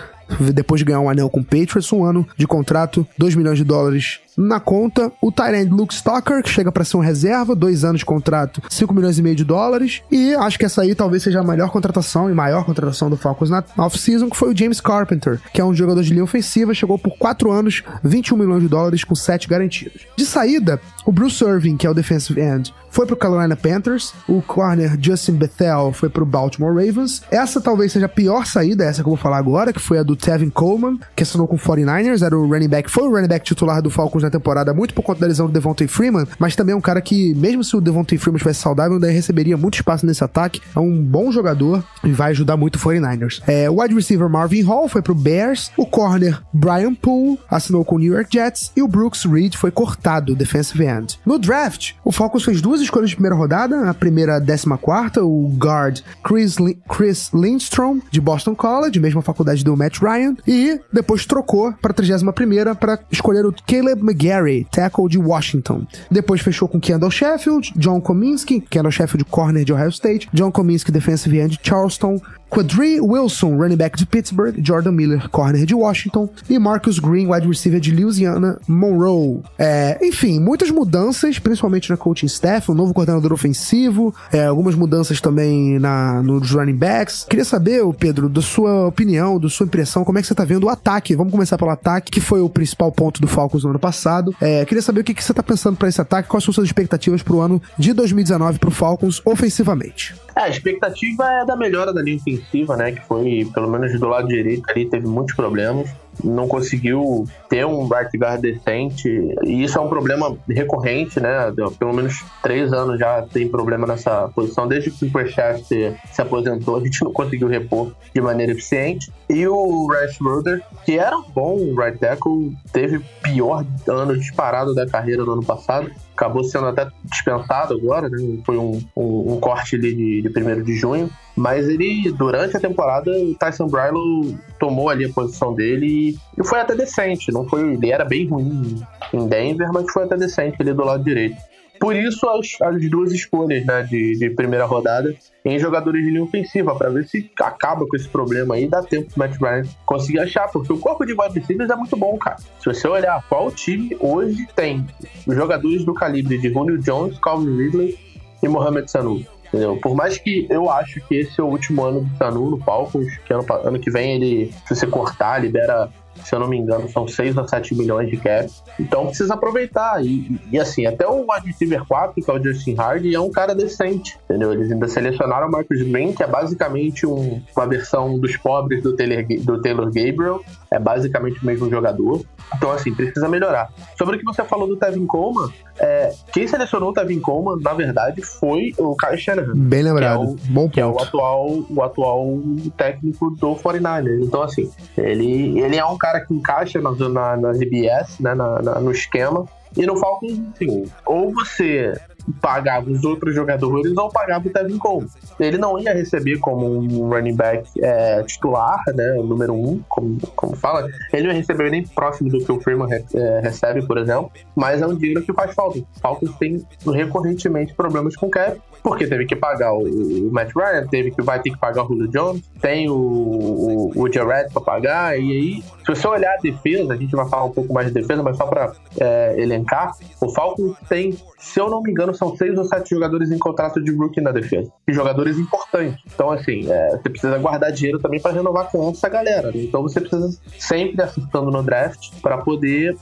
depois 0.52 0.78
de 0.78 0.84
ganhar 0.84 1.00
um 1.00 1.10
anel 1.10 1.28
com 1.28 1.40
o 1.40 1.44
Patriots, 1.44 1.92
um 1.92 2.04
ano 2.04 2.26
de 2.36 2.46
contrato, 2.46 3.06
2 3.18 3.34
milhões 3.34 3.58
de 3.58 3.64
dólares 3.64 4.20
na 4.40 4.58
conta, 4.58 5.12
o 5.20 5.30
Tyrant 5.30 5.70
Luke 5.70 5.92
Stalker, 5.92 6.42
que 6.42 6.48
chega 6.48 6.72
para 6.72 6.84
ser 6.84 6.96
um 6.96 7.00
reserva, 7.00 7.54
dois 7.54 7.84
anos 7.84 8.00
de 8.00 8.06
contrato, 8.06 8.62
5 8.70 8.94
milhões 8.94 9.18
e 9.18 9.22
meio 9.22 9.36
de 9.36 9.44
dólares. 9.44 10.02
E 10.10 10.34
acho 10.34 10.58
que 10.58 10.64
essa 10.64 10.82
aí 10.82 10.94
talvez 10.94 11.22
seja 11.22 11.40
a 11.40 11.44
melhor 11.44 11.70
contratação 11.70 12.30
e 12.30 12.34
maior 12.34 12.64
contratação 12.64 13.10
do 13.10 13.16
Falcons 13.16 13.50
na 13.50 13.62
off-season, 13.76 14.30
que 14.30 14.36
foi 14.36 14.52
o 14.52 14.56
James 14.56 14.80
Carpenter, 14.80 15.38
que 15.52 15.60
é 15.60 15.64
um 15.64 15.74
jogador 15.74 16.02
de 16.02 16.10
linha 16.10 16.24
ofensiva, 16.24 16.72
chegou 16.72 16.98
por 16.98 17.16
4 17.18 17.50
anos, 17.52 17.82
21 18.02 18.36
milhões 18.36 18.62
de 18.62 18.68
dólares 18.68 19.04
com 19.04 19.14
7 19.14 19.46
garantidos. 19.46 20.06
De 20.16 20.24
saída, 20.24 20.80
o 21.04 21.12
Bruce 21.12 21.44
Irving, 21.44 21.76
que 21.76 21.86
é 21.86 21.90
o 21.90 21.94
defensive 21.94 22.40
end, 22.40 22.72
foi 22.90 23.06
pro 23.06 23.16
Carolina 23.16 23.56
Panthers. 23.56 24.12
O 24.28 24.42
corner 24.42 24.98
Justin 25.00 25.32
Bethel 25.32 25.92
foi 25.92 26.08
pro 26.08 26.26
Baltimore 26.26 26.74
Ravens. 26.74 27.22
Essa 27.30 27.60
talvez 27.60 27.92
seja 27.92 28.06
a 28.06 28.08
pior 28.08 28.44
saída, 28.46 28.84
essa 28.84 29.02
que 29.02 29.08
eu 29.08 29.12
vou 29.14 29.16
falar 29.16 29.38
agora, 29.38 29.72
que 29.72 29.80
foi 29.80 29.98
a 29.98 30.02
do 30.02 30.16
Tevin 30.16 30.50
Coleman, 30.50 30.98
que 31.14 31.22
assinou 31.22 31.46
com 31.46 31.56
o 31.56 31.58
49ers, 31.58 32.24
era 32.24 32.36
o 32.36 32.46
running 32.46 32.68
back, 32.68 32.90
foi 32.90 33.04
o 33.04 33.10
running 33.10 33.28
back 33.28 33.44
titular 33.44 33.80
do 33.80 33.90
Falcons 33.90 34.24
na 34.30 34.38
temporada, 34.38 34.72
muito 34.72 34.94
por 34.94 35.02
conta 35.02 35.20
da 35.20 35.26
lesão 35.26 35.46
do 35.46 35.52
Devontae 35.52 35.88
Freeman, 35.88 36.26
mas 36.38 36.54
também 36.54 36.72
é 36.72 36.76
um 36.76 36.80
cara 36.80 37.00
que, 37.00 37.34
mesmo 37.34 37.64
se 37.64 37.76
o 37.76 37.80
Devontae 37.80 38.16
Freeman 38.16 38.36
estivesse 38.36 38.60
saudável, 38.60 38.94
ainda 38.94 39.10
receberia 39.10 39.56
muito 39.56 39.74
espaço 39.74 40.06
nesse 40.06 40.22
ataque. 40.22 40.60
É 40.74 40.78
um 40.78 41.02
bom 41.02 41.32
jogador 41.32 41.84
e 42.04 42.12
vai 42.12 42.30
ajudar 42.30 42.56
muito 42.56 42.76
o 42.76 42.78
49ers. 42.78 43.42
É, 43.46 43.68
o 43.68 43.80
wide 43.80 43.94
receiver 43.94 44.28
Marvin 44.28 44.62
Hall 44.62 44.88
foi 44.88 45.02
pro 45.02 45.14
Bears. 45.14 45.70
O 45.76 45.84
corner 45.84 46.40
Brian 46.52 46.94
Poole 46.94 47.38
assinou 47.50 47.84
com 47.84 47.96
o 47.96 47.98
New 47.98 48.12
York 48.12 48.28
Jets. 48.32 48.72
E 48.76 48.82
o 48.82 48.88
Brooks 48.88 49.24
Reed 49.24 49.56
foi 49.56 49.70
cortado, 49.70 50.34
defensive 50.34 50.84
end. 50.84 51.18
No 51.26 51.38
draft, 51.38 51.92
o 52.04 52.12
Falcons 52.12 52.44
fez 52.44 52.60
duas 52.60 52.80
escolhas 52.80 53.10
de 53.10 53.16
primeira 53.16 53.34
rodada. 53.34 53.88
A 53.88 53.94
primeira, 53.94 54.36
a 54.36 54.38
décima 54.38 54.78
quarta, 54.78 55.24
o 55.24 55.48
guard 55.56 56.00
Chris, 56.22 56.56
Chris 56.88 57.30
Lindstrom, 57.34 58.00
de 58.10 58.20
Boston 58.20 58.54
College, 58.54 59.00
mesma 59.00 59.22
faculdade 59.22 59.64
do 59.64 59.76
Matt 59.76 59.98
Ryan. 60.00 60.36
E 60.46 60.80
depois 60.92 61.26
trocou 61.26 61.72
para 61.72 61.90
a 61.90 61.94
31 61.94 62.32
primeira 62.32 62.74
para 62.74 62.98
escolher 63.10 63.44
o 63.46 63.54
Caleb 63.66 64.02
McGarry, 64.10 64.66
tackle 64.70 65.08
de 65.08 65.18
Washington. 65.18 65.86
Depois 66.10 66.40
fechou 66.40 66.68
com 66.68 66.80
Kendall 66.80 67.10
Sheffield, 67.10 67.72
John 67.76 68.00
Cominsky, 68.00 68.60
Kendall 68.60 68.90
Sheffield, 68.90 69.24
corner 69.30 69.64
de 69.64 69.72
Ohio 69.72 69.90
State, 69.90 70.28
John 70.32 70.50
Cominsky, 70.50 70.90
defensive 70.90 71.38
end 71.38 71.50
de 71.50 71.60
Charleston, 71.62 72.20
Quadri 72.50 73.00
Wilson, 73.00 73.56
running 73.56 73.76
back 73.76 73.96
de 73.96 74.04
Pittsburgh, 74.04 74.56
Jordan 74.60 74.90
Miller, 74.90 75.28
corner 75.30 75.64
de 75.64 75.72
Washington, 75.72 76.28
e 76.48 76.58
Marcus 76.58 76.98
Green, 76.98 77.28
wide 77.28 77.46
receiver 77.46 77.78
de 77.78 77.94
Louisiana 77.94 78.58
Monroe. 78.66 79.40
É, 79.56 79.96
enfim, 80.02 80.40
muitas 80.40 80.68
mudanças, 80.68 81.38
principalmente 81.38 81.88
na 81.88 81.96
coaching 81.96 82.26
staff, 82.26 82.68
um 82.68 82.74
novo 82.74 82.92
coordenador 82.92 83.32
ofensivo, 83.32 84.12
é, 84.32 84.46
algumas 84.46 84.74
mudanças 84.74 85.20
também 85.20 85.78
na, 85.78 86.20
nos 86.24 86.50
running 86.50 86.74
backs. 86.74 87.24
Queria 87.30 87.44
saber, 87.44 87.84
Pedro, 87.94 88.28
da 88.28 88.42
sua 88.42 88.88
opinião, 88.88 89.38
da 89.38 89.48
sua 89.48 89.66
impressão, 89.66 90.02
como 90.02 90.18
é 90.18 90.20
que 90.20 90.26
você 90.26 90.34
tá 90.34 90.44
vendo 90.44 90.64
o 90.64 90.68
ataque? 90.68 91.14
Vamos 91.14 91.30
começar 91.30 91.56
pelo 91.56 91.70
ataque, 91.70 92.10
que 92.10 92.20
foi 92.20 92.40
o 92.40 92.48
principal 92.48 92.90
ponto 92.90 93.20
do 93.20 93.28
Falcons 93.28 93.62
no 93.62 93.70
ano 93.70 93.78
passado. 93.78 93.99
É, 94.40 94.64
queria 94.64 94.82
saber 94.82 95.00
o 95.00 95.04
que, 95.04 95.14
que 95.14 95.22
você 95.22 95.34
tá 95.34 95.42
pensando 95.42 95.76
para 95.76 95.88
esse 95.88 96.00
ataque, 96.00 96.28
quais 96.28 96.44
são 96.44 96.52
suas 96.52 96.66
expectativas 96.66 97.22
pro 97.22 97.40
ano 97.40 97.60
de 97.78 97.92
2019 97.92 98.58
pro 98.58 98.70
Falcons 98.70 99.20
ofensivamente. 99.24 100.14
É, 100.36 100.42
a 100.42 100.48
expectativa 100.48 101.24
é 101.24 101.44
da 101.44 101.56
melhora 101.56 101.92
da 101.92 102.02
linha 102.02 102.16
ofensiva, 102.16 102.76
né? 102.76 102.92
Que 102.92 103.06
foi, 103.06 103.48
pelo 103.52 103.70
menos 103.70 103.98
do 103.98 104.08
lado 104.08 104.28
direito 104.28 104.62
ali, 104.70 104.88
teve 104.88 105.06
muitos 105.06 105.34
problemas 105.34 105.88
não 106.24 106.48
conseguiu 106.48 107.26
ter 107.48 107.64
um 107.64 107.88
right 107.88 108.16
guard 108.16 108.40
decente. 108.40 109.08
E 109.44 109.64
isso 109.64 109.78
é 109.78 109.80
um 109.80 109.88
problema 109.88 110.36
recorrente, 110.48 111.20
né? 111.20 111.52
Pelo 111.78 111.92
menos 111.92 112.24
três 112.42 112.72
anos 112.72 112.98
já 112.98 113.22
tem 113.22 113.48
problema 113.48 113.86
nessa 113.86 114.28
posição. 114.28 114.66
Desde 114.66 114.90
que 114.90 114.96
o 114.96 114.98
Superchat 114.98 115.64
se, 115.64 115.94
se 116.12 116.22
aposentou, 116.22 116.76
a 116.76 116.80
gente 116.80 117.02
não 117.04 117.12
conseguiu 117.12 117.48
repor 117.48 117.92
de 118.14 118.20
maneira 118.20 118.52
eficiente. 118.52 119.12
E 119.28 119.46
o 119.46 119.86
Rash 119.86 120.18
Roder, 120.20 120.62
que 120.84 120.98
era 120.98 121.16
um 121.16 121.30
bom 121.30 121.56
right 121.76 121.98
tackle, 121.98 122.52
teve 122.72 122.98
pior 123.22 123.64
ano 123.88 124.16
disparado 124.18 124.74
da 124.74 124.86
carreira 124.86 125.24
no 125.24 125.32
ano 125.32 125.44
passado 125.44 125.90
acabou 126.20 126.44
sendo 126.44 126.66
até 126.66 126.86
dispensado 127.04 127.74
agora, 127.74 128.10
né? 128.10 128.18
Foi 128.44 128.58
um, 128.58 128.78
um, 128.94 129.32
um 129.32 129.40
corte 129.40 129.76
ali 129.76 129.94
de, 129.94 130.22
de 130.22 130.28
1 130.28 130.62
de 130.62 130.76
junho. 130.76 131.10
Mas 131.34 131.66
ele, 131.66 132.12
durante 132.12 132.56
a 132.56 132.60
temporada, 132.60 133.10
o 133.10 133.34
Tyson 133.34 133.66
Brylo 133.66 134.38
tomou 134.58 134.90
ali 134.90 135.06
a 135.06 135.12
posição 135.12 135.54
dele 135.54 136.18
e, 136.36 136.44
foi 136.44 136.60
até 136.60 136.74
decente. 136.74 137.32
Não 137.32 137.48
foi, 137.48 137.72
ele 137.72 137.90
era 137.90 138.04
bem 138.04 138.28
ruim 138.28 138.82
em 139.14 139.26
Denver, 139.26 139.72
mas 139.72 139.90
foi 139.90 140.04
até 140.04 140.16
decente 140.16 140.56
ali 140.60 140.74
do 140.74 140.84
lado 140.84 141.02
direito. 141.02 141.36
Por 141.80 141.96
isso 141.96 142.28
as, 142.28 142.60
as 142.60 142.90
duas 142.90 143.10
escolhas 143.10 143.64
né, 143.64 143.82
de, 143.82 144.18
de 144.18 144.28
primeira 144.30 144.66
rodada 144.66 145.14
em 145.42 145.58
jogadores 145.58 146.04
de 146.04 146.10
linha 146.10 146.22
ofensiva, 146.22 146.76
para 146.76 146.90
ver 146.90 147.08
se 147.08 147.30
acaba 147.40 147.86
com 147.86 147.96
esse 147.96 148.06
problema 148.06 148.54
aí, 148.54 148.68
dá 148.68 148.82
tempo 148.82 149.08
pro 149.10 149.18
Matt 149.18 149.40
Ryan 149.40 149.62
conseguir 149.86 150.20
achar, 150.20 150.46
porque 150.48 150.70
o 150.70 150.78
corpo 150.78 151.06
de 151.06 151.12
wide 151.12 151.40
receivers 151.40 151.70
é 151.70 151.74
muito 151.74 151.96
bom, 151.96 152.18
cara. 152.18 152.36
Se 152.58 152.66
você 152.66 152.86
olhar 152.86 153.24
qual 153.30 153.50
time 153.50 153.96
hoje 153.98 154.46
tem 154.54 154.86
jogadores 155.26 155.82
do 155.82 155.94
calibre 155.94 156.36
de 156.36 156.52
Julio 156.52 156.78
Jones, 156.78 157.18
Calvin 157.18 157.56
Ridley 157.56 157.98
e 158.42 158.48
Mohamed 158.48 158.90
Sanu. 158.90 159.24
Entendeu? 159.48 159.78
Por 159.78 159.96
mais 159.96 160.18
que 160.18 160.46
eu 160.50 160.70
acho 160.70 161.00
que 161.08 161.16
esse 161.16 161.40
é 161.40 161.42
o 161.42 161.48
último 161.48 161.82
ano 161.82 162.02
do 162.02 162.16
Sanu 162.18 162.50
no 162.50 162.58
Falcons, 162.58 163.16
que 163.24 163.32
ano, 163.32 163.44
ano 163.64 163.80
que 163.80 163.90
vem 163.90 164.16
ele, 164.16 164.52
se 164.68 164.76
você 164.76 164.86
cortar, 164.86 165.42
libera 165.42 165.90
se 166.24 166.34
eu 166.34 166.40
não 166.40 166.48
me 166.48 166.56
engano, 166.56 166.88
são 166.88 167.06
6 167.06 167.38
a 167.38 167.46
7 167.46 167.74
milhões 167.74 168.08
de 168.08 168.16
cap. 168.16 168.48
Então 168.78 169.06
precisa 169.06 169.34
aproveitar. 169.34 170.04
E, 170.04 170.40
e 170.50 170.58
assim, 170.58 170.86
até 170.86 171.06
o 171.06 171.20
wide 171.20 171.46
receiver 171.46 171.84
4, 171.86 172.22
que 172.22 172.30
é 172.30 172.34
o 172.34 172.42
Justin 172.42 172.74
Hardy, 172.76 173.14
é 173.14 173.20
um 173.20 173.30
cara 173.30 173.54
decente, 173.54 174.18
entendeu? 174.24 174.52
Eles 174.52 174.70
ainda 174.70 174.88
selecionaram 174.88 175.48
o 175.48 175.50
Marcus 175.50 175.82
Green, 175.82 176.12
que 176.12 176.22
é 176.22 176.26
basicamente 176.26 177.06
um, 177.06 177.40
uma 177.56 177.66
versão 177.66 178.18
dos 178.18 178.36
pobres 178.36 178.82
do 178.82 178.94
Taylor, 178.94 179.24
do 179.42 179.60
Taylor 179.60 179.86
Gabriel. 179.86 180.42
É 180.72 180.78
basicamente 180.78 181.42
o 181.42 181.46
mesmo 181.46 181.68
jogador. 181.68 182.22
Então, 182.54 182.70
assim, 182.70 182.94
precisa 182.94 183.28
melhorar. 183.28 183.70
Sobre 183.98 184.16
o 184.16 184.18
que 184.18 184.24
você 184.24 184.44
falou 184.44 184.68
do 184.68 184.76
Tevin 184.76 185.04
Coleman, 185.06 185.52
é, 185.78 186.12
quem 186.32 186.46
selecionou 186.46 186.90
o 186.90 186.92
Tevin 186.92 187.20
Coleman, 187.20 187.60
na 187.60 187.74
verdade, 187.74 188.22
foi 188.22 188.72
o 188.78 188.96
Kyle 188.96 189.18
Shanahan. 189.18 189.52
Bem 189.56 189.82
lembrado. 189.82 190.20
Que 190.20 190.26
é 190.26 190.26
o, 190.26 190.52
Bom 190.52 190.62
ponto. 190.62 190.72
que 190.72 190.80
é 190.80 190.86
o 190.86 191.00
atual, 191.00 191.64
o 191.68 191.82
atual 191.82 192.38
técnico 192.76 193.30
do 193.30 193.56
49ers. 193.56 194.24
Então, 194.24 194.42
assim, 194.42 194.70
ele, 194.96 195.60
ele 195.60 195.76
é 195.76 195.84
um 195.84 195.98
cara 195.98 196.20
que 196.20 196.32
encaixa 196.32 196.80
na, 196.80 196.92
na, 196.92 197.36
na 197.36 197.52
ZBS, 197.52 198.20
né, 198.20 198.34
na, 198.34 198.62
na, 198.62 198.80
no 198.80 198.92
esquema. 198.92 199.46
E 199.76 199.86
no 199.86 199.96
Falcons, 199.96 200.38
assim, 200.54 200.84
ou 201.06 201.32
você 201.32 201.94
pagava 202.40 202.90
os 202.90 203.04
outros 203.04 203.34
jogadores 203.34 203.96
ou 203.96 204.08
pagava 204.10 204.46
o 204.46 204.50
Tevin 204.50 204.78
Coleman. 204.78 205.08
Ele 205.38 205.58
não 205.58 205.78
ia 205.78 205.94
receber 205.94 206.38
como 206.38 206.66
um 206.66 207.08
running 207.08 207.34
back 207.34 207.68
é, 207.82 208.22
titular, 208.24 208.82
né, 208.94 209.14
número 209.14 209.54
um, 209.54 209.80
como, 209.88 210.18
como 210.34 210.56
fala. 210.56 210.86
Ele 211.12 211.24
não 211.24 211.32
ia 211.32 211.38
receber 211.38 211.70
nem 211.70 211.86
próximo 211.86 212.30
do 212.30 212.44
que 212.44 212.52
o 212.52 212.60
Freeman 212.60 212.88
re, 212.88 213.04
é, 213.14 213.40
recebe, 213.40 213.86
por 213.86 213.98
exemplo, 213.98 214.30
mas 214.54 214.82
é 214.82 214.86
um 214.86 214.94
dinheiro 214.94 215.22
que 215.22 215.32
faz 215.32 215.54
falta. 215.54 215.80
Falcons 216.00 216.34
tem 216.38 216.64
recorrentemente 216.86 217.74
problemas 217.74 218.16
com 218.16 218.28
cap, 218.28 218.60
porque 218.82 219.06
teve 219.06 219.26
que 219.26 219.36
pagar 219.36 219.72
o, 219.72 219.82
o, 219.82 220.32
Matt 220.32 220.52
Ryan, 220.54 220.86
teve 220.86 221.10
que 221.10 221.22
vai 221.22 221.40
ter 221.40 221.50
que 221.50 221.58
pagar 221.58 221.84
o 221.84 221.88
Julio 221.88 222.08
Jones, 222.08 222.42
tem 222.60 222.88
o, 222.88 222.94
o, 222.94 223.92
o 223.94 224.12
Jared 224.12 224.52
para 224.52 224.62
pagar, 224.62 225.18
e 225.18 225.32
aí, 225.32 225.62
se 225.62 225.86
você 225.86 226.06
olhar 226.06 226.34
a 226.34 226.40
defesa, 226.40 226.92
a 226.92 226.96
gente 226.96 227.14
vai 227.14 227.28
falar 227.28 227.44
um 227.44 227.52
pouco 227.52 227.72
mais 227.72 227.88
de 227.88 227.94
defesa, 227.94 228.22
mas 228.22 228.36
só 228.36 228.46
para 228.46 228.72
é, 228.98 229.34
elencar, 229.38 229.92
o 230.20 230.28
Falcons 230.30 230.76
tem, 230.88 231.16
se 231.38 231.60
eu 231.60 231.68
não 231.68 231.82
me 231.82 231.90
engano, 231.90 232.14
são 232.14 232.36
seis 232.36 232.56
ou 232.56 232.64
sete 232.64 232.90
jogadores 232.90 233.30
em 233.30 233.38
contrato 233.38 233.82
de 233.82 233.94
rookie 233.94 234.20
na 234.20 234.32
defesa, 234.32 234.70
e 234.86 234.92
jogadores 234.92 235.38
importantes. 235.38 236.02
Então, 236.12 236.30
assim, 236.30 236.70
é, 236.70 236.90
você 236.90 237.08
precisa 237.08 237.38
guardar 237.38 237.72
dinheiro 237.72 237.98
também 237.98 238.20
para 238.20 238.32
renovar 238.32 238.70
com 238.70 238.90
essa 238.90 239.08
galera. 239.08 239.48
Né? 239.48 239.62
Então, 239.62 239.82
você 239.82 240.00
precisa 240.00 240.38
sempre 240.58 241.02
acertando 241.02 241.50
no 241.50 241.62
draft 241.62 242.10
para 242.20 242.38
poder 242.38 242.96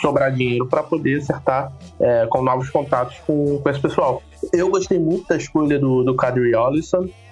sobrar 0.00 0.32
dinheiro 0.32 0.66
para 0.66 0.82
poder 0.82 1.18
acertar 1.18 1.72
é, 2.00 2.26
com 2.28 2.42
novos 2.42 2.70
contatos 2.70 3.18
com, 3.26 3.58
com 3.58 3.70
esse 3.70 3.80
pessoal. 3.80 4.22
Eu 4.52 4.70
gostei 4.70 4.98
muito 4.98 5.26
da 5.28 5.36
escolha 5.36 5.78
do, 5.78 6.02
do 6.02 6.14
Kadri 6.14 6.52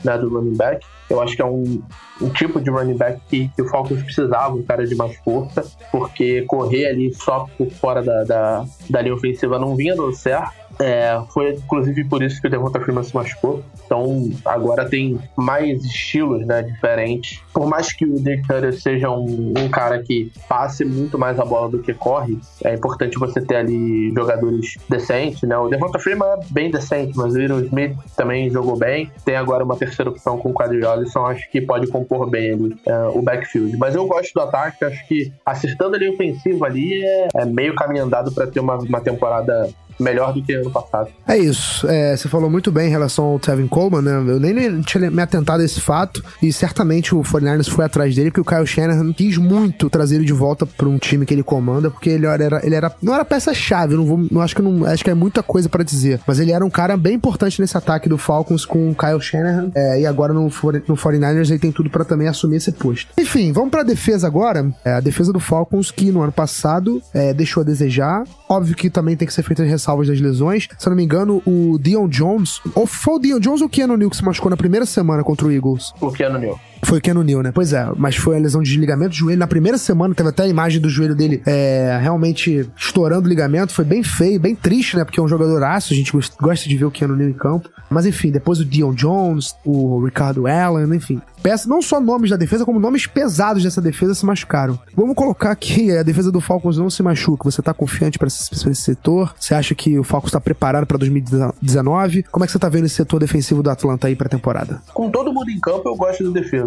né, 0.05 0.19
do 0.19 0.29
running 0.29 0.57
back. 0.57 0.85
Eu 1.09 1.21
acho 1.21 1.37
que 1.37 1.43
é 1.43 1.45
um, 1.45 1.81
um 2.21 2.29
tipo 2.31 2.61
de 2.61 2.71
running 2.71 2.97
back 2.97 3.21
que, 3.29 3.49
que, 3.49 3.63
o 3.63 3.69
Falcons 3.69 4.03
precisava, 4.03 4.55
um 4.55 4.63
cara 4.63 4.87
de 4.87 4.95
mais 4.95 5.17
força, 5.19 5.65
porque 5.93 6.43
correr 6.43 6.87
ali 6.87 7.15
só 7.15 7.47
por 7.57 7.71
fora 7.71 8.03
da, 8.03 8.25
da, 8.25 8.65
da 8.91 9.01
linha 9.01 9.15
ofensiva 9.15 9.59
não 9.59 9.77
vinha 9.77 9.95
dando 9.95 10.13
certo. 10.13 10.66
É, 10.79 11.21
foi 11.33 11.55
inclusive 11.55 12.05
por 12.05 12.23
isso 12.23 12.41
que 12.41 12.47
o 12.47 12.51
Devonta 12.51 12.81
Freeman 12.81 13.03
se 13.03 13.15
machucou. 13.15 13.63
Então 13.85 14.29
agora 14.45 14.89
tem 14.89 15.19
mais 15.37 15.85
estilos 15.85 16.47
né, 16.47 16.63
diferentes. 16.63 17.41
Por 17.53 17.67
mais 17.67 17.93
que 17.93 18.05
o 18.05 18.17
Cutter 18.17 18.79
seja 18.79 19.11
um, 19.11 19.55
um, 19.57 19.69
cara 19.69 20.03
que 20.03 20.31
passe 20.49 20.85
muito 20.85 21.19
mais 21.19 21.39
a 21.39 21.45
bola 21.45 21.71
do 21.71 21.79
que 21.79 21.95
corre, 21.95 22.39
é 22.63 22.75
importante 22.75 23.19
você 23.19 23.41
ter 23.41 23.57
ali 23.57 24.13
jogadores 24.15 24.77
decentes. 24.89 25.43
Né? 25.43 25.57
O 25.57 25.69
Devonta 25.69 25.99
Freeman 25.99 26.29
é 26.29 26.39
bem 26.51 26.71
decente, 26.71 27.17
mas 27.17 27.35
o 27.35 27.39
Will 27.39 27.61
Smith 27.67 27.97
também 28.17 28.51
jogou 28.51 28.77
bem. 28.77 29.11
Tem 29.25 29.37
agora 29.37 29.65
uma 29.65 29.77
terceira 29.77 30.11
opção 30.11 30.39
com 30.39 30.51
o 30.51 30.55
Quadri 30.55 30.81
Jollison, 30.81 31.27
acho 31.27 31.51
que 31.51 31.61
pode 31.61 31.87
compor 31.87 32.29
bem 32.29 32.53
ali, 32.53 32.77
é, 32.87 32.99
o 33.15 33.23
backfield. 33.23 33.77
Mas 33.79 33.95
eu 33.95 34.07
gosto 34.07 34.33
do 34.35 34.41
ataque, 34.41 34.85
acho 34.85 35.07
que 35.07 35.33
acertando 35.45 35.97
ali 35.97 36.09
ofensivo 36.09 36.65
ali 36.65 37.03
é, 37.03 37.29
é 37.35 37.45
meio 37.45 37.75
caminho 37.75 38.05
andado 38.05 38.33
para 38.33 38.47
ter 38.47 38.61
uma, 38.61 38.77
uma 38.77 39.01
temporada 39.01 39.69
melhor 39.99 40.33
do 40.33 40.43
que 40.43 40.53
ano 40.53 40.71
passado. 40.71 41.09
É 41.27 41.37
isso. 41.37 41.87
É, 41.89 42.17
você 42.17 42.29
falou 42.29 42.51
muito 42.51 42.71
bem 42.71 42.89
em 42.89 42.91
relação 42.91 43.25
ao 43.25 43.39
Tevin 43.39 43.67
Coleman, 43.67 44.03
né? 44.03 44.33
Eu 44.33 44.41
nem 44.41 44.81
tinha 44.83 45.11
me 45.11 45.23
atentado 45.23 45.61
a 45.61 45.65
esse 45.65 45.81
fato 45.81 46.25
e 46.43 46.53
certamente 46.53 47.15
o 47.15 47.23
49ers 47.23 47.69
foi 47.69 47.85
atrás 47.85 48.15
dele 48.15 48.31
porque 48.31 48.41
o 48.41 48.45
Kyle 48.45 48.67
Shanahan 48.67 49.13
quis 49.13 49.37
muito 49.37 49.89
trazer 49.91 50.17
ele 50.17 50.25
de 50.25 50.33
volta 50.33 50.67
para 50.67 50.89
um 50.89 50.99
time 50.99 51.25
que 51.25 51.35
ele 51.35 51.43
comanda 51.43 51.91
porque 51.91 52.11
ele 52.11 52.27
era, 52.27 52.65
ele 52.65 52.75
era 52.75 52.93
não 53.03 53.15
era 53.15 53.25
peça-chave, 53.25 53.95
não 53.95 54.05
vou, 54.05 54.27
não 54.31 54.41
acho 54.41 54.55
que 54.55 54.63
não 54.63 54.85
acho 54.85 55.05
que 55.05 55.11
é 55.11 55.15
muita 55.15 55.43
coisa 55.43 55.69
para 55.69 55.83
dizer, 55.83 56.21
mas 56.27 56.39
ele 56.39 56.53
era 56.53 56.65
um 56.65 56.71
cara 56.71 56.97
bem 56.97 57.15
importante 57.15 57.61
nesse 57.61 57.77
ataque 57.77 58.09
do 58.09 58.19
Falcons 58.19 58.65
com 58.65 58.91
o 58.91 58.95
Kyle 58.95 59.21
Shanahan 59.21 59.71
é, 59.75 60.01
e 60.01 60.07
agora 60.07 60.33
no, 60.33 60.43
no 60.43 60.51
49ers 60.51 61.51
ele 61.51 61.59
tem 61.59 61.73
tudo 61.73 61.91
para 61.91 62.05
também 62.05 62.29
assumir 62.29 62.57
esse 62.57 62.73
posto. 62.73 63.11
Enfim, 63.19 63.53
vamos 63.53 63.71
para 63.71 63.81
a 63.81 63.85
defesa 63.85 64.27
agora. 64.27 64.71
É, 64.85 64.93
a 64.93 65.01
defesa 65.01 65.33
do 65.33 65.41
Falcons 65.41 65.91
que 65.91 66.11
no 66.11 66.23
ano 66.23 66.33
passado 66.33 67.03
é, 67.13 67.33
deixou 67.33 67.63
a 67.63 67.65
desejar. 67.65 68.25
Óbvio 68.49 68.77
que 68.77 68.91
também 68.91 69.17
tem 69.17 69.27
que 69.27 69.35
ser 69.35 69.43
feita 69.43 69.65
ressalvas 69.87 70.09
das 70.09 70.21
lesões. 70.21 70.69
Se 70.77 70.89
eu 70.89 70.91
não 70.91 70.97
me 70.97 71.05
engano, 71.05 71.41
o 71.47 71.79
Dion 71.79 72.09
Jones, 72.09 72.61
ou 72.75 72.87
foi 72.87 73.15
o 73.15 73.19
Dion 73.21 73.39
Jones 73.39 73.61
ou 73.61 73.69
o 73.69 73.71
Keanu 73.71 73.97
Neal 73.97 74.11
que 74.11 74.17
se 74.17 74.25
machucou 74.25 74.51
na 74.51 74.57
primeira 74.57 74.85
semana 74.85 75.23
contra 75.23 75.47
o 75.47 75.53
Eagles? 75.53 75.93
O 76.01 76.11
Keanu 76.11 76.39
Neal. 76.39 76.59
Foi 76.83 76.99
o 76.99 77.01
Keanu 77.01 77.23
Neal, 77.23 77.43
né? 77.43 77.53
Pois 77.53 77.73
é, 77.73 77.89
mas 77.97 78.17
foi 78.17 78.37
a 78.37 78.39
lesão 78.39 78.63
de 78.63 78.77
ligamento 78.77 79.11
do 79.11 79.17
joelho. 79.17 79.39
Na 79.39 79.47
primeira 79.47 79.79
semana 79.79 80.15
teve 80.15 80.29
até 80.29 80.45
a 80.45 80.49
imagem 80.49 80.81
do 80.81 80.89
joelho 80.89 81.15
dele 81.15 81.43
é, 81.47 81.99
realmente 82.01 82.69
estourando 82.77 83.27
o 83.27 83.29
ligamento. 83.29 83.73
Foi 83.73 83.85
bem 83.85 84.03
feio, 84.03 84.39
bem 84.39 84.55
triste, 84.55 84.97
né? 84.97 85.05
Porque 85.05 85.19
é 85.19 85.23
um 85.23 85.29
jogador 85.29 85.63
aço, 85.63 85.93
a 85.93 85.97
gente 85.97 86.13
gosta 86.13 86.69
de 86.69 86.77
ver 86.77 86.85
o 86.85 86.91
Keanu 86.91 87.17
Neal 87.17 87.31
em 87.31 87.35
campo. 87.35 87.69
Mas 87.89 88.07
enfim, 88.07 88.31
depois 88.31 88.61
o 88.61 88.65
Dion 88.65 88.93
Jones, 88.93 89.55
o 89.65 90.05
Ricardo 90.05 90.47
Allen, 90.47 90.95
enfim. 90.95 91.21
Peça, 91.43 91.69
não 91.69 91.81
só 91.81 92.01
nomes 92.01 92.31
da 92.31 92.37
defesa, 92.37 92.65
como 92.65 92.81
nomes 92.81 93.07
pesados 93.07 93.63
dessa 93.63 93.81
defesa 93.81 94.15
se 94.15 94.27
machucaram. 94.27 94.79
Vamos 94.97 95.15
colocar 95.15 95.55
que 95.55 95.97
a 95.97 96.03
defesa 96.03 96.33
do 96.33 96.41
Falcons 96.41 96.77
não 96.77 96.91
se 96.91 97.03
machuca. 97.03 97.49
Você 97.49 97.63
tá 97.63 97.73
confiante 97.73 98.19
para 98.19 98.27
esse, 98.27 98.53
esse, 98.53 98.75
setor? 98.75 99.33
Você 99.39 99.55
acha 99.55 99.73
que 99.75 99.97
o 99.97 100.03
Falcons 100.03 100.33
tá 100.33 100.41
preparado 100.41 100.87
para 100.87 100.99
2019? 100.99 102.25
Como 102.25 102.45
é 102.45 102.47
que 102.47 102.53
você 102.53 102.59
tá 102.59 102.69
vendo 102.69 102.87
esse 102.87 102.97
setor 102.97 103.21
defensivo 103.21 103.63
do 103.63 103.71
Atlanta 103.71 104.09
aí 104.09 104.17
pra 104.17 104.29
temporada? 104.29 104.83
Com 104.93 105.09
todo 105.09 105.33
mundo 105.33 105.49
em 105.49 105.61
campo, 105.61 105.89
eu 105.89 105.95
gosto 105.95 106.25
da 106.25 106.41
defesa. 106.41 106.66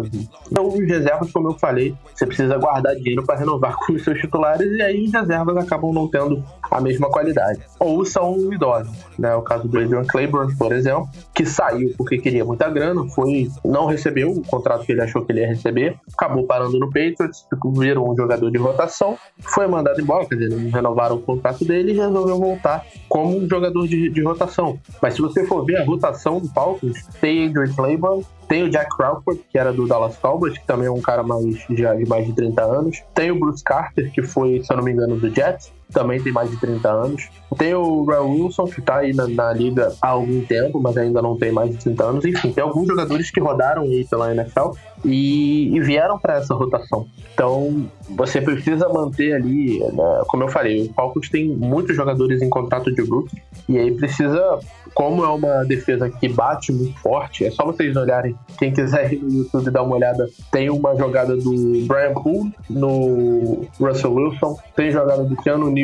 Então, 0.50 0.68
os 0.68 0.78
reservas, 0.78 1.30
como 1.32 1.48
eu 1.48 1.58
falei, 1.58 1.94
você 2.14 2.26
precisa 2.26 2.56
guardar 2.56 2.94
dinheiro 2.96 3.24
para 3.24 3.38
renovar 3.38 3.76
com 3.86 3.92
os 3.92 4.04
seus 4.04 4.18
titulares 4.20 4.70
e 4.70 4.82
aí 4.82 5.04
os 5.04 5.12
reservas 5.12 5.56
acabam 5.56 5.92
não 5.92 6.08
tendo 6.08 6.42
a 6.70 6.80
mesma 6.80 7.10
qualidade. 7.10 7.60
Ou 7.78 8.04
são 8.04 8.52
idosos, 8.52 8.96
né? 9.18 9.34
O 9.34 9.42
caso 9.42 9.66
do 9.66 9.78
Adrian 9.78 10.04
Claiborne, 10.04 10.54
por 10.56 10.72
exemplo, 10.72 11.08
que 11.34 11.44
saiu 11.44 11.92
porque 11.96 12.18
queria 12.18 12.44
muita 12.44 12.68
grana, 12.70 13.04
foi 13.08 13.50
não 13.64 13.86
recebeu 13.86 14.30
o 14.30 14.42
contrato 14.42 14.84
que 14.84 14.92
ele 14.92 15.02
achou 15.02 15.24
que 15.24 15.32
ele 15.32 15.40
ia 15.40 15.48
receber, 15.48 15.96
acabou 16.12 16.44
parando 16.44 16.78
no 16.78 16.86
Patriots, 16.86 17.46
virou 17.74 18.12
um 18.12 18.16
jogador 18.16 18.50
de 18.50 18.58
rotação, 18.58 19.18
foi 19.40 19.66
mandado 19.66 20.00
embora, 20.00 20.26
quer 20.26 20.36
dizer, 20.36 20.56
não 20.56 20.70
renovaram 20.70 21.16
o 21.16 21.20
contrato 21.20 21.64
dele 21.64 21.92
e 21.92 21.96
resolveu 21.96 22.38
voltar 22.38 22.84
como 23.08 23.36
um 23.36 23.48
jogador 23.48 23.86
de, 23.86 24.08
de 24.10 24.22
rotação. 24.22 24.78
Mas 25.00 25.14
se 25.14 25.20
você 25.20 25.44
for 25.44 25.64
ver 25.64 25.76
a 25.76 25.84
rotação 25.84 26.40
do 26.40 26.48
Falcons, 26.48 27.06
tem 27.20 27.48
Adrian 27.48 27.72
Claiborne, 27.74 28.24
tem 28.50 28.64
o 28.64 28.68
Jack 28.68 28.96
Crawford, 28.96 29.40
que 29.48 29.56
era 29.56 29.72
do 29.72 29.86
Dallas 29.86 30.16
Cowboys, 30.16 30.58
que 30.58 30.66
também 30.66 30.88
é 30.88 30.90
um 30.90 31.00
cara 31.00 31.22
mais, 31.22 31.64
já 31.70 31.94
de 31.94 32.04
mais 32.04 32.26
de 32.26 32.34
30 32.34 32.60
anos. 32.60 33.00
Tem 33.14 33.30
o 33.30 33.38
Bruce 33.38 33.62
Carter, 33.62 34.10
que 34.10 34.24
foi, 34.24 34.60
se 34.64 34.72
eu 34.72 34.76
não 34.76 34.82
me 34.82 34.90
engano, 34.90 35.16
do 35.16 35.32
Jets 35.32 35.72
também 35.90 36.20
tem 36.22 36.32
mais 36.32 36.50
de 36.50 36.56
30 36.58 36.88
anos. 36.88 37.28
Tem 37.56 37.74
o 37.74 38.04
Raul 38.04 38.44
Wilson, 38.44 38.64
que 38.64 38.80
tá 38.80 38.98
aí 38.98 39.12
na, 39.12 39.26
na, 39.26 39.52
liga 39.52 39.92
há 40.00 40.08
algum 40.08 40.40
tempo, 40.44 40.80
mas 40.80 40.96
ainda 40.96 41.20
não 41.20 41.36
tem 41.36 41.52
mais 41.52 41.70
de 41.70 41.78
30 41.78 42.04
anos. 42.04 42.24
Enfim, 42.24 42.52
tem 42.52 42.62
alguns 42.62 42.86
jogadores 42.86 43.30
que 43.30 43.40
rodaram 43.40 43.82
aí 43.82 44.06
pela 44.08 44.32
NFL 44.32 44.70
e, 45.04 45.74
e 45.74 45.80
vieram 45.80 46.18
para 46.18 46.36
essa 46.36 46.54
rotação. 46.54 47.06
Então, 47.32 47.86
você 48.10 48.40
precisa 48.40 48.88
manter 48.88 49.34
ali, 49.34 49.80
né, 49.80 50.22
como 50.26 50.44
eu 50.44 50.48
falei, 50.48 50.82
o 50.82 50.92
Falcons 50.92 51.28
tem 51.28 51.48
muitos 51.48 51.96
jogadores 51.96 52.42
em 52.42 52.50
contrato 52.50 52.92
de 52.92 53.00
rookie, 53.02 53.40
e 53.68 53.78
aí 53.78 53.94
precisa, 53.94 54.58
como 54.94 55.24
é 55.24 55.28
uma 55.28 55.64
defesa 55.64 56.10
que 56.10 56.28
bate 56.28 56.72
muito 56.72 56.98
forte, 56.98 57.46
é 57.46 57.50
só 57.50 57.64
vocês 57.64 57.96
olharem, 57.96 58.34
quem 58.58 58.72
quiser 58.72 59.12
ir 59.12 59.22
no 59.22 59.32
YouTube 59.32 59.70
dar 59.70 59.82
uma 59.82 59.96
olhada, 59.96 60.28
tem 60.50 60.68
uma 60.68 60.94
jogada 60.96 61.36
do 61.36 61.86
Brian 61.86 62.12
Poole 62.14 62.52
no 62.68 63.66
Russell 63.78 64.12
Wilson, 64.12 64.58
tem 64.76 64.90
jogada 64.90 65.24
do 65.24 65.36
Keanu 65.36 65.70
Neal, 65.70 65.79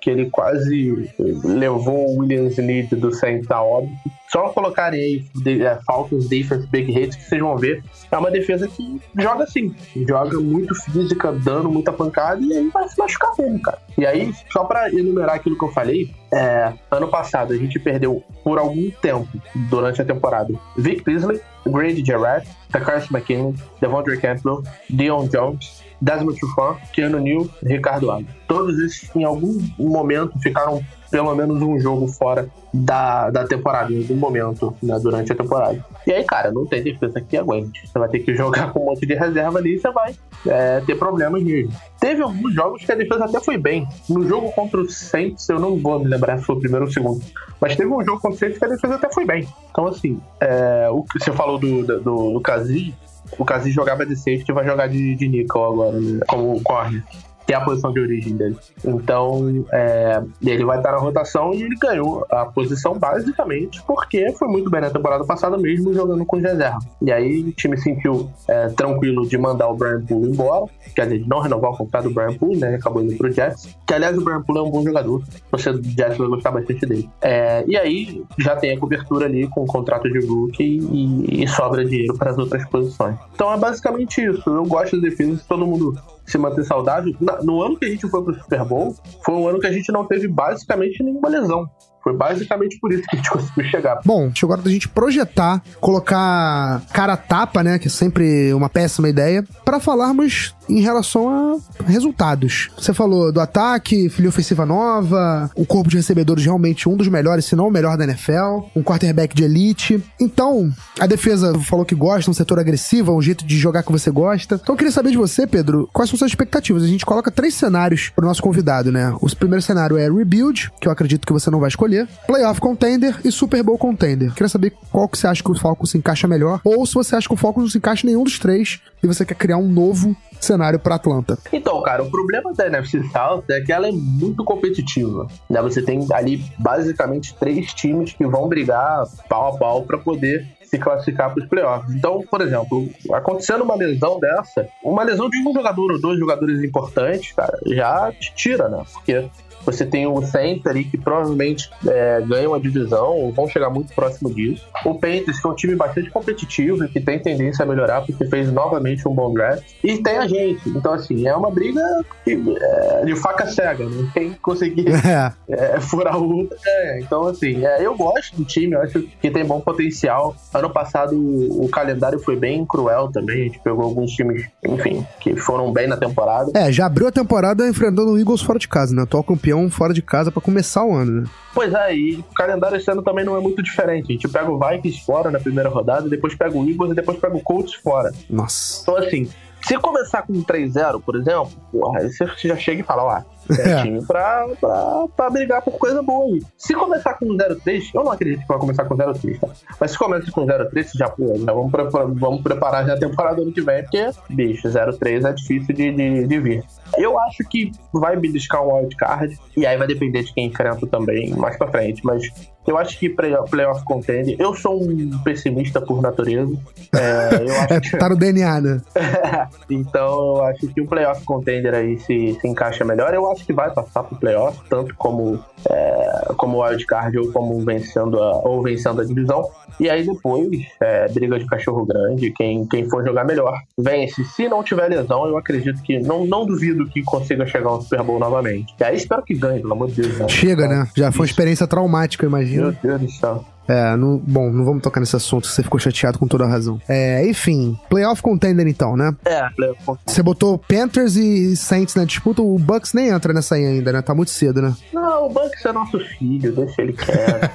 que 0.00 0.10
ele 0.10 0.30
quase 0.30 1.10
levou 1.44 2.08
o 2.08 2.20
Williams 2.20 2.56
Need 2.56 2.94
do 2.96 3.12
Saints 3.12 3.50
a 3.50 3.62
óbito, 3.62 3.92
só 4.30 4.50
colocarem 4.50 5.00
aí 5.00 5.24
de, 5.42 5.64
é, 5.64 5.78
Falcons 5.86 6.28
Defense 6.28 6.66
Big 6.66 6.92
Hits 6.92 7.16
que 7.16 7.24
vocês 7.24 7.40
vão 7.40 7.56
ver. 7.56 7.82
É 8.10 8.16
uma 8.16 8.30
defesa 8.30 8.68
que 8.68 9.00
joga 9.18 9.44
assim, 9.44 9.74
joga 10.06 10.38
muito 10.38 10.74
física, 10.74 11.32
dando 11.32 11.70
muita 11.70 11.92
pancada 11.92 12.40
e 12.42 12.52
aí 12.52 12.68
vai 12.68 12.88
se 12.88 12.98
machucar 12.98 13.32
mesmo, 13.38 13.60
cara. 13.60 13.78
E 13.96 14.06
aí, 14.06 14.32
só 14.50 14.64
pra 14.64 14.90
enumerar 14.90 15.36
aquilo 15.36 15.58
que 15.58 15.64
eu 15.64 15.72
falei, 15.72 16.14
é, 16.32 16.72
ano 16.90 17.08
passado 17.08 17.52
a 17.52 17.56
gente 17.56 17.78
perdeu 17.78 18.22
por 18.44 18.58
algum 18.58 18.90
tempo 19.02 19.28
durante 19.70 20.02
a 20.02 20.04
temporada 20.04 20.52
Vic 20.76 21.02
Beasley, 21.02 21.40
Grady 21.66 22.04
Jarrett, 22.04 22.48
Takashi 22.70 23.12
McKinley, 23.12 23.54
Devondre 23.80 24.18
Campbell, 24.18 24.62
Dion 24.90 25.26
Jones, 25.28 25.82
Desmond 26.00 26.38
Trufant, 26.38 26.78
Keanu 26.92 27.18
Neal 27.18 27.46
e 27.62 27.68
Ricardo 27.68 28.10
Allen. 28.10 28.26
Todos 28.46 28.78
esses, 28.78 29.14
em 29.14 29.24
algum 29.24 29.58
momento, 29.78 30.38
ficaram 30.40 30.82
pelo 31.10 31.34
menos 31.34 31.62
um 31.62 31.78
jogo 31.78 32.06
fora 32.06 32.48
da, 32.72 33.30
da 33.30 33.46
temporada, 33.46 33.92
em 33.92 34.02
algum 34.02 34.14
momento, 34.14 34.74
né, 34.82 34.98
durante 35.00 35.32
a 35.32 35.34
temporada. 35.34 35.84
E 36.06 36.12
aí, 36.12 36.24
cara, 36.24 36.52
não 36.52 36.66
tem 36.66 36.82
defesa 36.82 37.20
que 37.20 37.36
aguente. 37.36 37.86
Você 37.86 37.98
vai 37.98 38.08
ter 38.08 38.20
que 38.20 38.34
jogar 38.36 38.72
com 38.72 38.80
um 38.80 38.86
monte 38.86 39.06
de 39.06 39.14
reserva 39.14 39.58
ali 39.58 39.76
e 39.76 39.78
você 39.78 39.90
vai 39.90 40.14
é, 40.46 40.80
ter 40.80 40.96
problemas 40.96 41.42
mesmo. 41.42 41.72
Teve 41.98 42.22
alguns 42.22 42.54
jogos 42.54 42.84
que 42.84 42.92
a 42.92 42.94
defesa 42.94 43.24
até 43.24 43.40
foi 43.40 43.56
bem. 43.56 43.86
No 44.08 44.26
jogo 44.26 44.52
contra 44.52 44.80
o 44.80 44.88
Saints, 44.88 45.48
eu 45.48 45.58
não 45.58 45.78
vou 45.78 45.98
me 45.98 46.08
lembrar 46.08 46.38
se 46.38 46.44
foi 46.44 46.56
o 46.56 46.60
primeiro 46.60 46.84
ou 46.84 46.90
o 46.90 46.92
segundo, 46.92 47.24
mas 47.60 47.74
teve 47.74 47.90
um 47.90 48.04
jogo 48.04 48.20
contra 48.20 48.36
o 48.36 48.38
Saints 48.38 48.58
que 48.58 48.64
a 48.64 48.68
defesa 48.68 48.94
até 48.94 49.12
foi 49.12 49.24
bem. 49.24 49.48
Então, 49.70 49.86
assim, 49.86 50.20
é, 50.40 50.88
o 50.90 51.02
que 51.02 51.18
você 51.18 51.32
falou 51.32 51.58
do, 51.58 51.86
do, 51.86 52.32
do 52.32 52.40
Kazi, 52.40 52.94
o 53.36 53.44
Kazi 53.44 53.70
jogava 53.70 54.06
de 54.06 54.16
safety 54.16 54.50
e 54.50 54.54
vai 54.54 54.64
jogar 54.64 54.88
de, 54.88 55.14
de 55.14 55.28
nickel 55.28 55.64
agora, 55.64 56.00
né, 56.00 56.20
como 56.28 56.62
corner 56.62 57.02
que 57.48 57.54
é 57.54 57.56
a 57.56 57.62
posição 57.62 57.90
de 57.90 57.98
origem 57.98 58.36
dele. 58.36 58.58
Então, 58.84 59.64
é, 59.72 60.22
ele 60.44 60.66
vai 60.66 60.76
estar 60.76 60.92
na 60.92 60.98
rotação 60.98 61.54
e 61.54 61.62
ele 61.62 61.76
ganhou 61.76 62.26
a 62.30 62.44
posição 62.44 62.98
basicamente 62.98 63.82
porque 63.86 64.30
foi 64.34 64.48
muito 64.48 64.68
bem 64.70 64.82
na 64.82 64.90
temporada 64.90 65.24
passada 65.24 65.56
mesmo 65.56 65.94
jogando 65.94 66.26
com 66.26 66.36
reserva. 66.36 66.78
E 67.00 67.10
aí 67.10 67.44
o 67.44 67.52
time 67.52 67.78
sentiu 67.78 68.30
é, 68.46 68.68
tranquilo 68.68 69.26
de 69.26 69.38
mandar 69.38 69.66
o 69.68 69.74
Brian 69.74 70.04
Poole 70.04 70.30
embora, 70.30 70.66
quer 70.94 71.04
dizer, 71.04 71.20
de 71.20 71.28
não 71.28 71.40
renovar 71.40 71.70
o 71.70 71.76
contrato 71.78 72.10
do 72.10 72.14
Brian 72.14 72.34
Poole, 72.34 72.58
né? 72.58 72.74
Acabou 72.74 73.02
indo 73.02 73.16
pro 73.16 73.32
Jets. 73.32 73.74
Que 73.86 73.94
aliás 73.94 74.18
o 74.18 74.22
Brian 74.22 74.42
Poole 74.42 74.58
é 74.58 74.62
um 74.64 74.70
bom 74.70 74.82
jogador, 74.82 75.22
você 75.50 75.72
do 75.72 75.82
Jets 75.82 76.18
vai 76.18 76.28
gostar 76.28 76.50
bastante 76.50 76.84
dele. 76.84 77.08
É, 77.22 77.64
e 77.66 77.78
aí 77.78 78.22
já 78.38 78.56
tem 78.56 78.76
a 78.76 78.78
cobertura 78.78 79.24
ali 79.24 79.48
com 79.48 79.62
o 79.62 79.66
contrato 79.66 80.06
de 80.12 80.18
rookie 80.26 80.80
e, 80.92 81.44
e 81.44 81.48
sobra 81.48 81.82
dinheiro 81.82 82.12
para 82.18 82.30
as 82.30 82.36
outras 82.36 82.68
posições. 82.68 83.16
Então 83.34 83.50
é 83.50 83.56
basicamente 83.56 84.20
isso. 84.20 84.50
Eu 84.50 84.66
gosto 84.66 85.00
da 85.00 85.08
defesa, 85.08 85.40
todo 85.48 85.66
mundo 85.66 85.96
se 86.30 86.38
manter 86.38 86.64
saudável. 86.64 87.14
No 87.42 87.62
ano 87.62 87.76
que 87.76 87.86
a 87.86 87.90
gente 87.90 88.08
foi 88.08 88.22
pro 88.22 88.34
Super 88.34 88.64
Bowl, 88.64 88.94
foi 89.24 89.34
um 89.34 89.48
ano 89.48 89.58
que 89.58 89.66
a 89.66 89.72
gente 89.72 89.90
não 89.90 90.04
teve 90.04 90.28
basicamente 90.28 91.02
nenhuma 91.02 91.28
lesão. 91.28 91.68
Foi 92.08 92.16
basicamente 92.16 92.78
por 92.80 92.90
isso 92.90 93.02
que 93.02 93.16
a 93.16 93.16
gente 93.16 93.28
conseguiu 93.30 93.64
chegar. 93.64 94.00
Bom, 94.04 94.30
chegou 94.34 94.54
a 94.54 94.56
hora 94.56 94.62
da 94.62 94.70
gente 94.70 94.88
projetar, 94.88 95.62
colocar 95.80 96.82
cara 96.92 97.12
a 97.12 97.16
tapa, 97.16 97.62
né? 97.62 97.78
Que 97.78 97.88
é 97.88 97.90
sempre 97.90 98.52
uma 98.54 98.70
péssima 98.70 99.08
ideia, 99.08 99.44
para 99.64 99.78
falarmos 99.78 100.54
em 100.68 100.80
relação 100.80 101.28
a 101.28 101.84
resultados. 101.84 102.70
Você 102.78 102.92
falou 102.92 103.32
do 103.32 103.40
ataque, 103.40 104.08
filha 104.08 104.28
ofensiva 104.28 104.66
nova, 104.66 105.50
o 105.54 105.64
corpo 105.64 105.88
de 105.88 105.96
recebedores 105.96 106.44
realmente 106.44 106.88
um 106.88 106.96
dos 106.96 107.08
melhores, 107.08 107.46
se 107.46 107.56
não 107.56 107.68
o 107.68 107.70
melhor 107.70 107.96
da 107.96 108.04
NFL, 108.04 108.68
um 108.76 108.82
quarterback 108.82 109.34
de 109.34 109.44
elite. 109.44 110.02
Então, 110.20 110.70
a 111.00 111.06
defesa 111.06 111.58
falou 111.60 111.84
que 111.84 111.94
gosta, 111.94 112.30
um 112.30 112.34
setor 112.34 112.58
agressivo, 112.58 113.16
um 113.16 113.22
jeito 113.22 113.46
de 113.46 113.56
jogar 113.56 113.82
que 113.82 113.92
você 113.92 114.10
gosta. 114.10 114.56
Então, 114.56 114.74
eu 114.74 114.76
queria 114.76 114.92
saber 114.92 115.10
de 115.10 115.16
você, 115.16 115.46
Pedro, 115.46 115.88
quais 115.92 116.10
são 116.10 116.18
suas 116.18 116.30
expectativas? 116.30 116.82
A 116.82 116.86
gente 116.86 117.06
coloca 117.06 117.30
três 117.30 117.54
cenários 117.54 118.10
pro 118.14 118.26
nosso 118.26 118.42
convidado, 118.42 118.92
né? 118.92 119.14
O 119.20 119.36
primeiro 119.36 119.62
cenário 119.62 119.96
é 119.96 120.08
rebuild, 120.10 120.70
que 120.80 120.88
eu 120.88 120.92
acredito 120.92 121.26
que 121.26 121.32
você 121.32 121.50
não 121.50 121.60
vai 121.60 121.68
escolher, 121.68 121.97
playoff 122.26 122.60
contender 122.60 123.18
e 123.24 123.30
Super 123.30 123.62
Bowl 123.62 123.78
contender. 123.78 124.32
Queria 124.32 124.48
saber 124.48 124.72
qual 124.90 125.08
que 125.08 125.18
você 125.18 125.26
acha 125.26 125.42
que 125.42 125.50
o 125.50 125.54
Falcons 125.54 125.90
se 125.90 125.98
encaixa 125.98 126.28
melhor, 126.28 126.60
ou 126.64 126.84
se 126.86 126.94
você 126.94 127.16
acha 127.16 127.28
que 127.28 127.34
o 127.34 127.36
Falcons 127.36 127.62
não 127.62 127.70
se 127.70 127.78
encaixa 127.78 128.06
em 128.06 128.10
nenhum 128.10 128.24
dos 128.24 128.38
três 128.38 128.80
e 129.02 129.06
você 129.06 129.24
quer 129.24 129.34
criar 129.34 129.58
um 129.58 129.68
novo 129.68 130.16
cenário 130.40 130.78
para 130.78 130.94
Atlanta. 130.94 131.38
Então, 131.52 131.82
cara, 131.82 132.02
o 132.02 132.10
problema 132.10 132.52
da 132.54 132.66
NFC 132.66 133.02
South 133.10 133.44
é 133.50 133.60
que 133.60 133.72
ela 133.72 133.88
é 133.88 133.92
muito 133.92 134.44
competitiva. 134.44 135.26
Né? 135.48 135.60
Você 135.62 135.82
tem 135.82 136.06
ali 136.12 136.44
basicamente 136.58 137.34
três 137.34 137.72
times 137.74 138.12
que 138.12 138.26
vão 138.26 138.48
brigar 138.48 139.04
pau 139.28 139.54
a 139.54 139.58
pau 139.58 139.82
para 139.82 139.98
poder 139.98 140.46
se 140.68 140.78
classificar 140.78 141.32
para 141.32 141.42
os 141.42 141.48
playoffs. 141.48 141.94
Então, 141.94 142.22
por 142.30 142.40
exemplo, 142.40 142.88
acontecendo 143.12 143.64
uma 143.64 143.74
lesão 143.74 144.20
dessa, 144.20 144.68
uma 144.84 145.02
lesão 145.02 145.28
de 145.30 145.38
um 145.38 145.52
jogador 145.52 145.92
ou 145.92 146.00
dois 146.00 146.18
jogadores 146.18 146.62
importantes, 146.62 147.32
cara, 147.32 147.58
já 147.66 148.12
te 148.12 148.34
tira, 148.34 148.68
né? 148.68 148.84
Porque 148.92 149.28
você 149.68 149.84
tem 149.84 150.06
o 150.06 150.22
Saints 150.22 150.66
ali 150.66 150.84
que 150.84 150.96
provavelmente 150.96 151.68
é, 151.86 152.22
ganham 152.22 152.54
a 152.54 152.58
divisão, 152.58 153.08
ou 153.08 153.32
vão 153.32 153.46
chegar 153.46 153.68
muito 153.68 153.92
próximo 153.94 154.32
disso. 154.32 154.64
O 154.84 154.94
Panthers, 154.94 155.38
que 155.40 155.46
é 155.46 155.50
um 155.50 155.54
time 155.54 155.74
bastante 155.74 156.10
competitivo 156.10 156.84
e 156.84 156.88
que 156.88 157.00
tem 157.00 157.18
tendência 157.18 157.64
a 157.64 157.68
melhorar 157.68 158.00
porque 158.00 158.26
fez 158.26 158.50
novamente 158.50 159.06
um 159.06 159.14
bom 159.14 159.32
draft. 159.32 159.62
E 159.84 159.98
tem 159.98 160.16
a 160.16 160.26
gente. 160.26 160.66
Então, 160.70 160.94
assim, 160.94 161.26
é 161.28 161.36
uma 161.36 161.50
briga 161.50 161.82
que, 162.24 162.32
é, 162.32 163.04
de 163.04 163.14
faca 163.16 163.46
cega, 163.46 163.84
né? 163.84 164.10
Quem 164.14 164.32
conseguir 164.40 164.88
é. 165.06 165.34
é, 165.50 165.80
furar 165.80 166.16
o 166.18 166.36
outro 166.36 166.56
é. 166.66 167.00
Então, 167.00 167.26
assim, 167.26 167.66
é, 167.66 167.84
eu 167.84 167.94
gosto 167.94 168.36
do 168.36 168.44
time, 168.44 168.74
eu 168.74 168.80
acho 168.80 169.02
que 169.20 169.30
tem 169.30 169.44
bom 169.44 169.60
potencial. 169.60 170.34
Ano 170.54 170.70
passado 170.70 171.14
o, 171.14 171.66
o 171.66 171.68
calendário 171.68 172.18
foi 172.18 172.36
bem 172.36 172.64
cruel 172.64 173.10
também. 173.12 173.42
A 173.42 173.44
gente 173.44 173.60
pegou 173.60 173.84
alguns 173.84 174.12
times, 174.12 174.46
enfim, 174.64 175.06
que 175.20 175.36
foram 175.36 175.70
bem 175.72 175.86
na 175.86 175.96
temporada. 175.96 176.52
É, 176.54 176.72
já 176.72 176.86
abriu 176.86 177.08
a 177.08 177.12
temporada 177.12 177.68
enfrentando 177.68 178.12
o 178.12 178.18
Eagles 178.18 178.40
fora 178.40 178.58
de 178.58 178.66
casa, 178.66 178.94
né? 178.94 179.02
Atual 179.02 179.22
campeão 179.22 179.57
campeão 179.58 179.70
fora 179.70 179.92
de 179.92 180.00
casa 180.00 180.30
para 180.30 180.40
começar 180.40 180.84
o 180.84 180.94
ano, 180.94 181.22
né? 181.22 181.28
Pois 181.52 181.72
é, 181.74 181.96
e 181.96 182.16
o 182.16 182.34
calendário 182.34 182.76
esse 182.76 182.90
ano 182.90 183.02
também 183.02 183.24
não 183.24 183.36
é 183.36 183.40
muito 183.40 183.62
diferente. 183.62 184.06
A 184.10 184.12
gente 184.12 184.28
pega 184.28 184.50
o 184.50 184.58
Vikings 184.58 185.04
fora 185.04 185.30
na 185.30 185.40
primeira 185.40 185.68
rodada, 185.68 186.08
depois 186.08 186.34
pega 186.34 186.56
o 186.56 186.68
Eagles 186.68 186.92
e 186.92 186.94
depois 186.94 187.18
pega 187.18 187.36
o 187.36 187.40
Colts 187.40 187.74
fora. 187.74 188.12
Nossa. 188.30 188.82
Então, 188.82 188.96
assim, 188.96 189.28
se 189.62 189.76
começar 189.78 190.22
com 190.22 190.32
3-0, 190.32 191.02
por 191.02 191.16
exemplo, 191.16 191.50
porra, 191.72 192.00
aí 192.00 192.12
você 192.12 192.26
já 192.48 192.56
chega 192.56 192.82
e 192.82 192.84
fala, 192.84 193.04
ó, 193.04 193.22
é, 193.58 193.70
é 193.70 193.82
time 193.82 194.04
pra, 194.06 194.46
pra, 194.60 195.06
pra 195.16 195.30
brigar 195.30 195.62
por 195.62 195.72
coisa 195.78 196.02
boa 196.02 196.34
aí. 196.34 196.42
Se 196.56 196.74
começar 196.74 197.14
com 197.14 197.26
0-3, 197.26 197.90
eu 197.94 198.04
não 198.04 198.12
acredito 198.12 198.42
que 198.42 198.48
vai 198.48 198.58
começar 198.58 198.84
com 198.84 198.96
0-3, 198.96 199.40
tá? 199.40 199.48
Mas 199.80 199.90
se 199.92 199.98
começa 199.98 200.30
com 200.30 200.46
0-3, 200.46 200.90
já, 200.94 201.06
já 201.06 201.52
vamos, 201.52 201.72
vamos 202.20 202.42
preparar 202.42 202.86
já 202.86 202.94
a 202.94 202.98
temporada 202.98 203.40
ano 203.40 203.52
que 203.52 203.60
vem, 203.60 203.82
porque, 203.82 204.10
bicho, 204.30 204.68
0-3 204.68 205.28
é 205.28 205.32
difícil 205.32 205.74
de, 205.74 205.92
de, 205.92 206.26
de 206.26 206.40
vir. 206.40 206.64
Eu 206.96 207.18
acho 207.20 207.44
que 207.48 207.72
vai 207.92 208.16
beliscar 208.16 208.62
um 208.62 208.74
wildcard, 208.74 209.38
e 209.56 209.66
aí 209.66 209.76
vai 209.76 209.86
depender 209.86 210.22
de 210.22 210.32
quem 210.32 210.46
enfrenta 210.46 210.86
também 210.86 211.30
mais 211.30 211.56
pra 211.56 211.68
frente, 211.68 212.04
mas 212.04 212.22
eu 212.68 212.76
acho 212.76 212.98
que 212.98 213.08
playoff 213.08 213.82
contende. 213.84 214.36
Eu 214.38 214.54
sou 214.54 214.82
um 214.82 215.18
pessimista 215.24 215.80
por 215.80 216.02
natureza. 216.02 216.54
É, 216.94 217.72
é, 217.74 217.80
que... 217.80 217.96
Tá 217.96 218.10
no 218.10 218.16
DNA, 218.16 218.60
né? 218.60 218.80
então 219.70 220.36
eu 220.36 220.44
acho 220.44 220.68
que 220.68 220.80
o 220.82 220.86
playoff 220.86 221.24
contender 221.24 221.74
aí 221.74 221.98
se, 221.98 222.36
se 222.38 222.46
encaixa 222.46 222.84
melhor. 222.84 223.14
Eu 223.14 223.30
acho 223.32 223.37
que 223.44 223.52
vai 223.52 223.70
passar 223.70 224.02
pro 224.02 224.16
playoff, 224.16 224.58
tanto 224.68 224.94
como, 224.96 225.42
é, 225.68 226.32
como 226.36 226.62
wildcard 226.62 227.18
ou 227.18 227.32
como 227.32 227.60
vencendo 227.64 228.22
a, 228.22 228.38
ou 228.38 228.62
vencendo 228.62 229.00
a 229.00 229.04
divisão. 229.04 229.48
E 229.78 229.88
aí 229.88 230.04
depois, 230.04 230.50
é, 230.80 231.08
briga 231.08 231.38
de 231.38 231.46
cachorro 231.46 231.86
grande, 231.86 232.32
quem, 232.32 232.66
quem 232.66 232.88
for 232.88 233.04
jogar 233.04 233.24
melhor 233.24 233.60
vence. 233.76 234.24
Se 234.24 234.48
não 234.48 234.62
tiver 234.62 234.88
lesão, 234.88 235.26
eu 235.26 235.36
acredito 235.36 235.80
que. 235.82 235.98
Não, 236.00 236.24
não 236.24 236.44
duvido 236.44 236.86
que 236.86 237.02
consiga 237.02 237.46
chegar 237.46 237.70
ao 237.70 237.82
Super 237.82 238.02
Bowl 238.02 238.18
novamente. 238.18 238.74
E 238.78 238.84
aí 238.84 238.96
espero 238.96 239.22
que 239.22 239.34
ganhe, 239.34 239.60
pelo 239.60 239.72
amor 239.72 239.88
de 239.88 240.02
Deus. 240.02 240.18
Né? 240.18 240.28
Chega, 240.28 240.66
né? 240.66 240.88
Já 240.96 241.12
foi 241.12 241.20
uma 241.20 241.30
experiência 241.30 241.66
traumática, 241.66 242.26
imagina. 242.26 242.76
Meu 242.82 242.98
Deus 242.98 243.00
do 243.00 243.10
céu. 243.10 243.44
É, 243.68 243.96
não, 243.96 244.18
bom, 244.18 244.50
não 244.50 244.64
vamos 244.64 244.82
tocar 244.82 244.98
nesse 244.98 245.14
assunto, 245.14 245.46
você 245.46 245.62
ficou 245.62 245.78
chateado 245.78 246.18
com 246.18 246.26
toda 246.26 246.44
a 246.44 246.48
razão. 246.48 246.80
É, 246.88 247.28
enfim, 247.28 247.78
playoff 247.90 248.22
contender 248.22 248.66
então, 248.66 248.96
né? 248.96 249.14
É, 249.24 249.48
playoff 249.50 249.84
contender. 249.84 250.14
Você 250.14 250.22
botou 250.22 250.58
Panthers 250.58 251.16
e 251.16 251.54
Saints 251.56 251.94
na 251.94 252.04
disputa, 252.04 252.40
o 252.40 252.58
Bucks 252.58 252.94
nem 252.94 253.08
entra 253.08 253.32
nessa 253.32 253.56
aí 253.56 253.66
ainda, 253.66 253.92
né? 253.92 254.00
Tá 254.00 254.14
muito 254.14 254.30
cedo, 254.30 254.62
né? 254.62 254.74
Não, 254.92 255.26
o 255.26 255.28
Bucks 255.28 255.64
é 255.64 255.72
nosso 255.72 255.98
filho, 256.00 256.52
deixa 256.52 256.82
ele 256.82 256.94
quieto. 256.94 257.50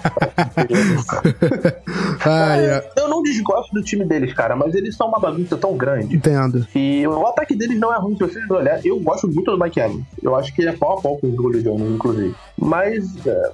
ah, 2.26 2.58
é. 2.58 2.92
Eu 2.96 3.08
não 3.10 3.24
desgosto 3.24 3.74
do 3.74 3.82
time 3.82 4.06
deles, 4.06 4.34
cara, 4.34 4.56
mas 4.56 4.76
eles 4.76 4.96
são 4.96 5.08
uma 5.08 5.20
bagunça 5.20 5.58
tão 5.58 5.76
grande. 5.76 6.16
Entendo. 6.16 6.68
E 6.76 7.08
o 7.08 7.26
ataque 7.26 7.56
deles 7.56 7.80
não 7.80 7.94
é 7.94 7.98
ruim, 7.98 8.16
se 8.16 8.20
vocês 8.20 8.50
olharem. 8.52 8.82
Eu 8.86 9.00
gosto 9.00 9.28
muito 9.28 9.50
do 9.50 9.58
Mike 9.58 9.80
Evans. 9.80 10.04
Eu 10.22 10.36
acho 10.36 10.54
que 10.54 10.62
ele 10.62 10.70
é 10.70 10.74
pau 10.74 11.00
a 11.00 11.02
pau 11.02 11.18
com 11.18 11.28
o 11.28 11.36
Julio 11.36 11.64
Jones, 11.64 11.92
inclusive. 11.92 12.36
Mas, 12.58 13.26
é, 13.26 13.52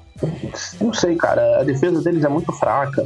não 0.82 0.94
sei, 0.94 1.16
cara, 1.16 1.62
a 1.62 1.64
defesa 1.64 2.02
deles 2.02 2.24
é 2.24 2.30
muito 2.30 2.49
fraca. 2.52 3.06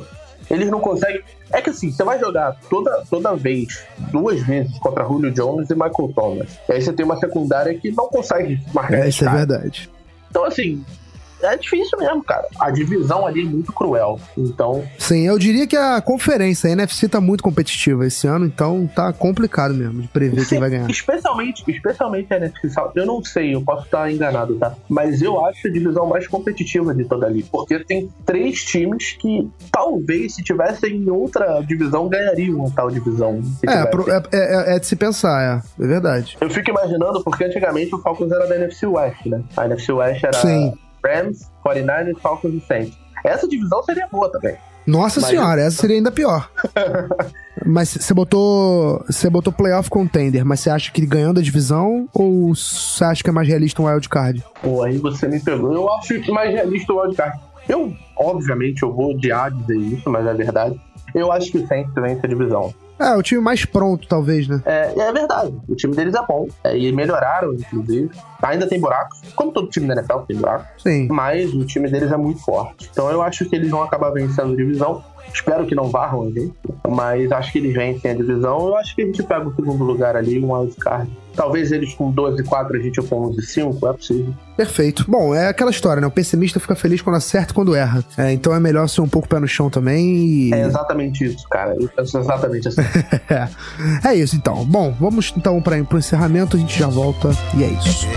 Eles 0.50 0.70
não 0.70 0.80
conseguem. 0.80 1.22
É 1.52 1.62
que 1.62 1.70
assim, 1.70 1.92
você 1.92 2.04
vai 2.04 2.20
jogar 2.20 2.58
toda, 2.70 3.04
toda 3.10 3.36
vez, 3.36 3.86
duas 4.12 4.42
vezes 4.44 4.78
contra 4.80 5.06
Julio 5.06 5.32
Jones 5.32 5.70
e 5.70 5.74
Michael 5.74 6.12
Thomas. 6.14 6.60
E 6.68 6.74
aí 6.74 6.82
você 6.82 6.92
tem 6.92 7.06
uma 7.06 7.18
secundária 7.18 7.74
que 7.78 7.92
não 7.92 8.08
consegue 8.08 8.60
marcar. 8.74 9.00
É, 9.00 9.10
isso 9.10 9.26
é 9.26 9.30
verdade. 9.30 9.90
Então, 10.30 10.44
assim, 10.44 10.84
é 11.44 11.58
difícil 11.58 11.98
mesmo, 12.00 12.24
cara. 12.24 12.48
A 12.60 12.72
divisão 12.72 13.26
ali 13.26 13.42
é 13.42 13.46
muito 13.46 13.72
cruel. 13.74 14.20
Então, 14.38 14.84
Sim, 14.98 15.28
eu 15.28 15.38
diria 15.40 15.68
que 15.68 15.76
a 15.76 16.02
conferência, 16.02 16.70
a 16.70 16.74
NFC 16.74 17.08
tá 17.08 17.20
muito 17.22 17.44
competitiva 17.44 18.06
esse 18.06 18.28
ano, 18.28 18.46
então 18.46 18.90
tá 18.96 19.12
complicado 19.14 19.74
mesmo 19.74 20.02
de 20.02 20.08
prever 20.08 20.46
quem 20.48 20.60
vai 20.60 20.70
ganhar. 20.70 20.90
Especialmente, 20.90 21.64
especialmente 21.68 22.34
a 22.34 22.38
NFC 22.38 22.70
South. 22.70 22.92
Eu 22.96 23.06
não 23.06 23.24
sei, 23.24 23.56
eu 23.56 23.62
posso 23.62 23.86
estar 23.86 24.12
enganado, 24.12 24.56
tá? 24.56 24.74
Mas 24.90 25.22
eu 25.22 25.44
acho 25.46 25.68
a 25.68 25.72
divisão 25.72 26.06
mais 26.08 26.28
competitiva 26.28 26.94
de 26.94 27.06
toda 27.06 27.26
ali. 27.26 27.44
Porque 27.44 27.80
tem 27.84 28.10
três 28.26 28.64
times 28.64 29.12
que 29.14 29.50
talvez, 29.72 30.36
se 30.36 30.44
tivessem 30.44 30.96
em 30.98 31.10
outra 31.10 31.62
divisão, 31.62 32.08
ganhariam 32.08 32.70
tal 32.72 32.90
divisão. 32.90 33.42
É, 33.68 33.86
pro- 33.86 34.10
é, 34.12 34.22
é- 34.32 34.76
é 34.76 34.80
de 34.80 34.86
se 34.86 34.96
pensar, 34.96 35.64
é, 35.80 35.84
é 35.84 35.88
verdade. 35.88 36.38
Eu 36.40 36.50
fico 36.50 36.70
imaginando, 36.70 37.24
porque 37.24 37.44
antigamente 37.44 37.94
o 37.96 38.00
Falcons 38.02 38.32
era 38.32 38.48
da 38.48 38.56
NFC 38.56 38.86
West, 38.86 39.26
né? 39.26 39.42
A 39.58 39.66
NFC 39.66 39.92
West 39.92 40.24
era 40.24 40.34
Sim. 40.34 40.74
Rams, 41.06 41.52
49ers, 41.66 42.20
Falcons 42.20 42.54
e 42.54 42.60
Saints. 42.62 42.98
Essa 43.24 43.48
divisão 43.48 43.84
seria 43.84 44.08
boa 44.12 44.32
também. 44.32 44.56
Nossa 44.86 45.22
Mas- 45.22 45.30
senhora, 45.30 45.62
essa 45.62 45.78
seria 45.82 45.96
ainda 45.96 46.12
pior. 46.12 46.50
mas 47.66 47.90
você 47.90 48.14
botou. 48.14 49.04
Você 49.08 49.30
botou 49.30 49.54
playoff 49.54 49.90
contender, 49.90 50.44
mas 50.44 50.60
você 50.60 50.70
acha 50.70 50.92
que 50.92 51.06
ganhando 51.06 51.40
a 51.40 51.44
divisão 51.44 52.08
ou 52.14 52.54
você 52.54 53.04
acha 53.06 53.24
que 53.24 53.30
é 53.30 53.34
mais 53.34 53.48
realista 53.48 53.82
um 53.82 53.86
wild 53.86 54.10
card? 54.10 54.44
Pô, 54.62 54.84
aí 54.84 54.98
você 54.98 55.28
me 55.28 55.40
pegou. 55.40 55.72
Eu 55.74 55.92
acho 55.94 56.20
que 56.20 56.32
mais 56.32 56.52
realista 56.52 56.92
o 56.92 57.00
wildcard. 57.02 57.40
Eu, 57.68 57.94
obviamente, 58.18 58.84
eu 58.84 58.94
vou 58.94 59.12
odiar 59.12 59.52
dizer 59.52 59.78
isso, 59.78 60.10
mas 60.10 60.26
é 60.26 60.34
verdade. 60.34 60.80
Eu 61.16 61.32
acho 61.32 61.50
que 61.52 61.60
o 61.60 61.68
Saints 61.68 61.94
vence 61.96 62.20
a 62.26 62.28
divisão. 62.30 62.74
É, 63.04 63.16
o 63.18 63.22
time 63.22 63.42
mais 63.42 63.66
pronto, 63.66 64.08
talvez, 64.08 64.48
né? 64.48 64.62
É, 64.66 64.94
é 64.98 65.12
verdade. 65.12 65.54
O 65.68 65.76
time 65.76 65.96
deles 65.96 66.16
é 66.16 66.26
bom. 66.26 66.48
É, 66.64 66.78
e 66.78 66.92
melhoraram, 66.92 67.54
inclusive. 67.54 68.10
Ainda 68.42 68.68
tem 68.68 68.80
buracos. 68.80 69.22
Como 69.36 69.52
todo 69.52 69.68
time 69.70 69.88
da 69.88 69.96
NFL 69.96 70.20
tem 70.28 70.38
buracos. 70.38 70.82
Sim. 70.82 71.08
Mas 71.10 71.54
o 71.54 71.66
time 71.66 71.90
deles 71.90 72.12
é 72.12 72.18
muito 72.18 72.42
forte. 72.42 72.90
Então 72.92 73.10
eu 73.12 73.22
acho 73.22 73.46
que 73.46 73.56
eles 73.56 73.70
vão 73.70 73.84
acabar 73.84 74.12
vencendo 74.12 74.54
a 74.54 74.56
divisão. 74.56 75.04
Espero 75.34 75.66
que 75.66 75.76
não 75.76 75.90
varram 75.90 76.24
a 76.24 76.26
gente. 76.30 76.54
Mas 76.88 77.32
acho 77.32 77.52
que 77.52 77.58
eles 77.58 77.74
vencem 77.74 78.12
a 78.12 78.14
divisão. 78.14 78.68
Eu 78.68 78.78
acho 78.78 78.96
que 78.96 79.02
a 79.02 79.06
gente 79.06 79.24
pega 79.24 79.48
o 79.48 79.56
segundo 79.56 79.84
lugar 79.84 80.16
ali, 80.16 80.40
um 80.40 80.54
wildcard. 80.54 81.10
Talvez 81.36 81.72
eles 81.72 81.94
com 81.94 82.14
12-4, 82.14 82.76
a 82.76 82.80
gente 82.80 83.02
com 83.02 83.32
11-5. 83.32 83.90
É 83.90 83.94
possível. 83.94 84.34
Perfeito. 84.56 85.06
Bom, 85.10 85.34
é 85.34 85.48
aquela 85.48 85.72
história, 85.72 86.00
né? 86.00 86.08
O 86.08 86.12
pessimista 86.12 86.60
fica 86.60 86.76
feliz 86.76 87.02
quando 87.02 87.16
acerta 87.16 87.52
e 87.52 87.56
quando 87.56 87.76
erra. 87.76 88.04
É, 88.18 88.32
então 88.32 88.54
é 88.54 88.60
melhor 88.60 88.88
ser 88.88 89.02
um 89.02 89.08
pouco 89.08 89.28
pé 89.28 89.40
no 89.40 89.48
chão 89.48 89.70
também 89.70 90.16
e. 90.16 90.54
É 90.54 90.66
exatamente 90.66 91.26
isso, 91.26 91.48
cara. 91.50 91.76
Eu 91.80 91.90
penso 91.90 92.18
exatamente 92.18 92.68
assim. 92.68 92.82
É, 93.30 93.50
é 94.10 94.16
isso 94.16 94.36
então. 94.36 94.64
Bom, 94.66 94.96
vamos 95.00 95.34
então 95.36 95.62
para 95.62 95.76
o 95.76 95.98
encerramento, 95.98 96.56
a 96.56 96.60
gente 96.60 96.78
já 96.78 96.88
volta 96.88 97.30
e 97.58 97.64
é 97.64 97.68
isso. 97.68 98.08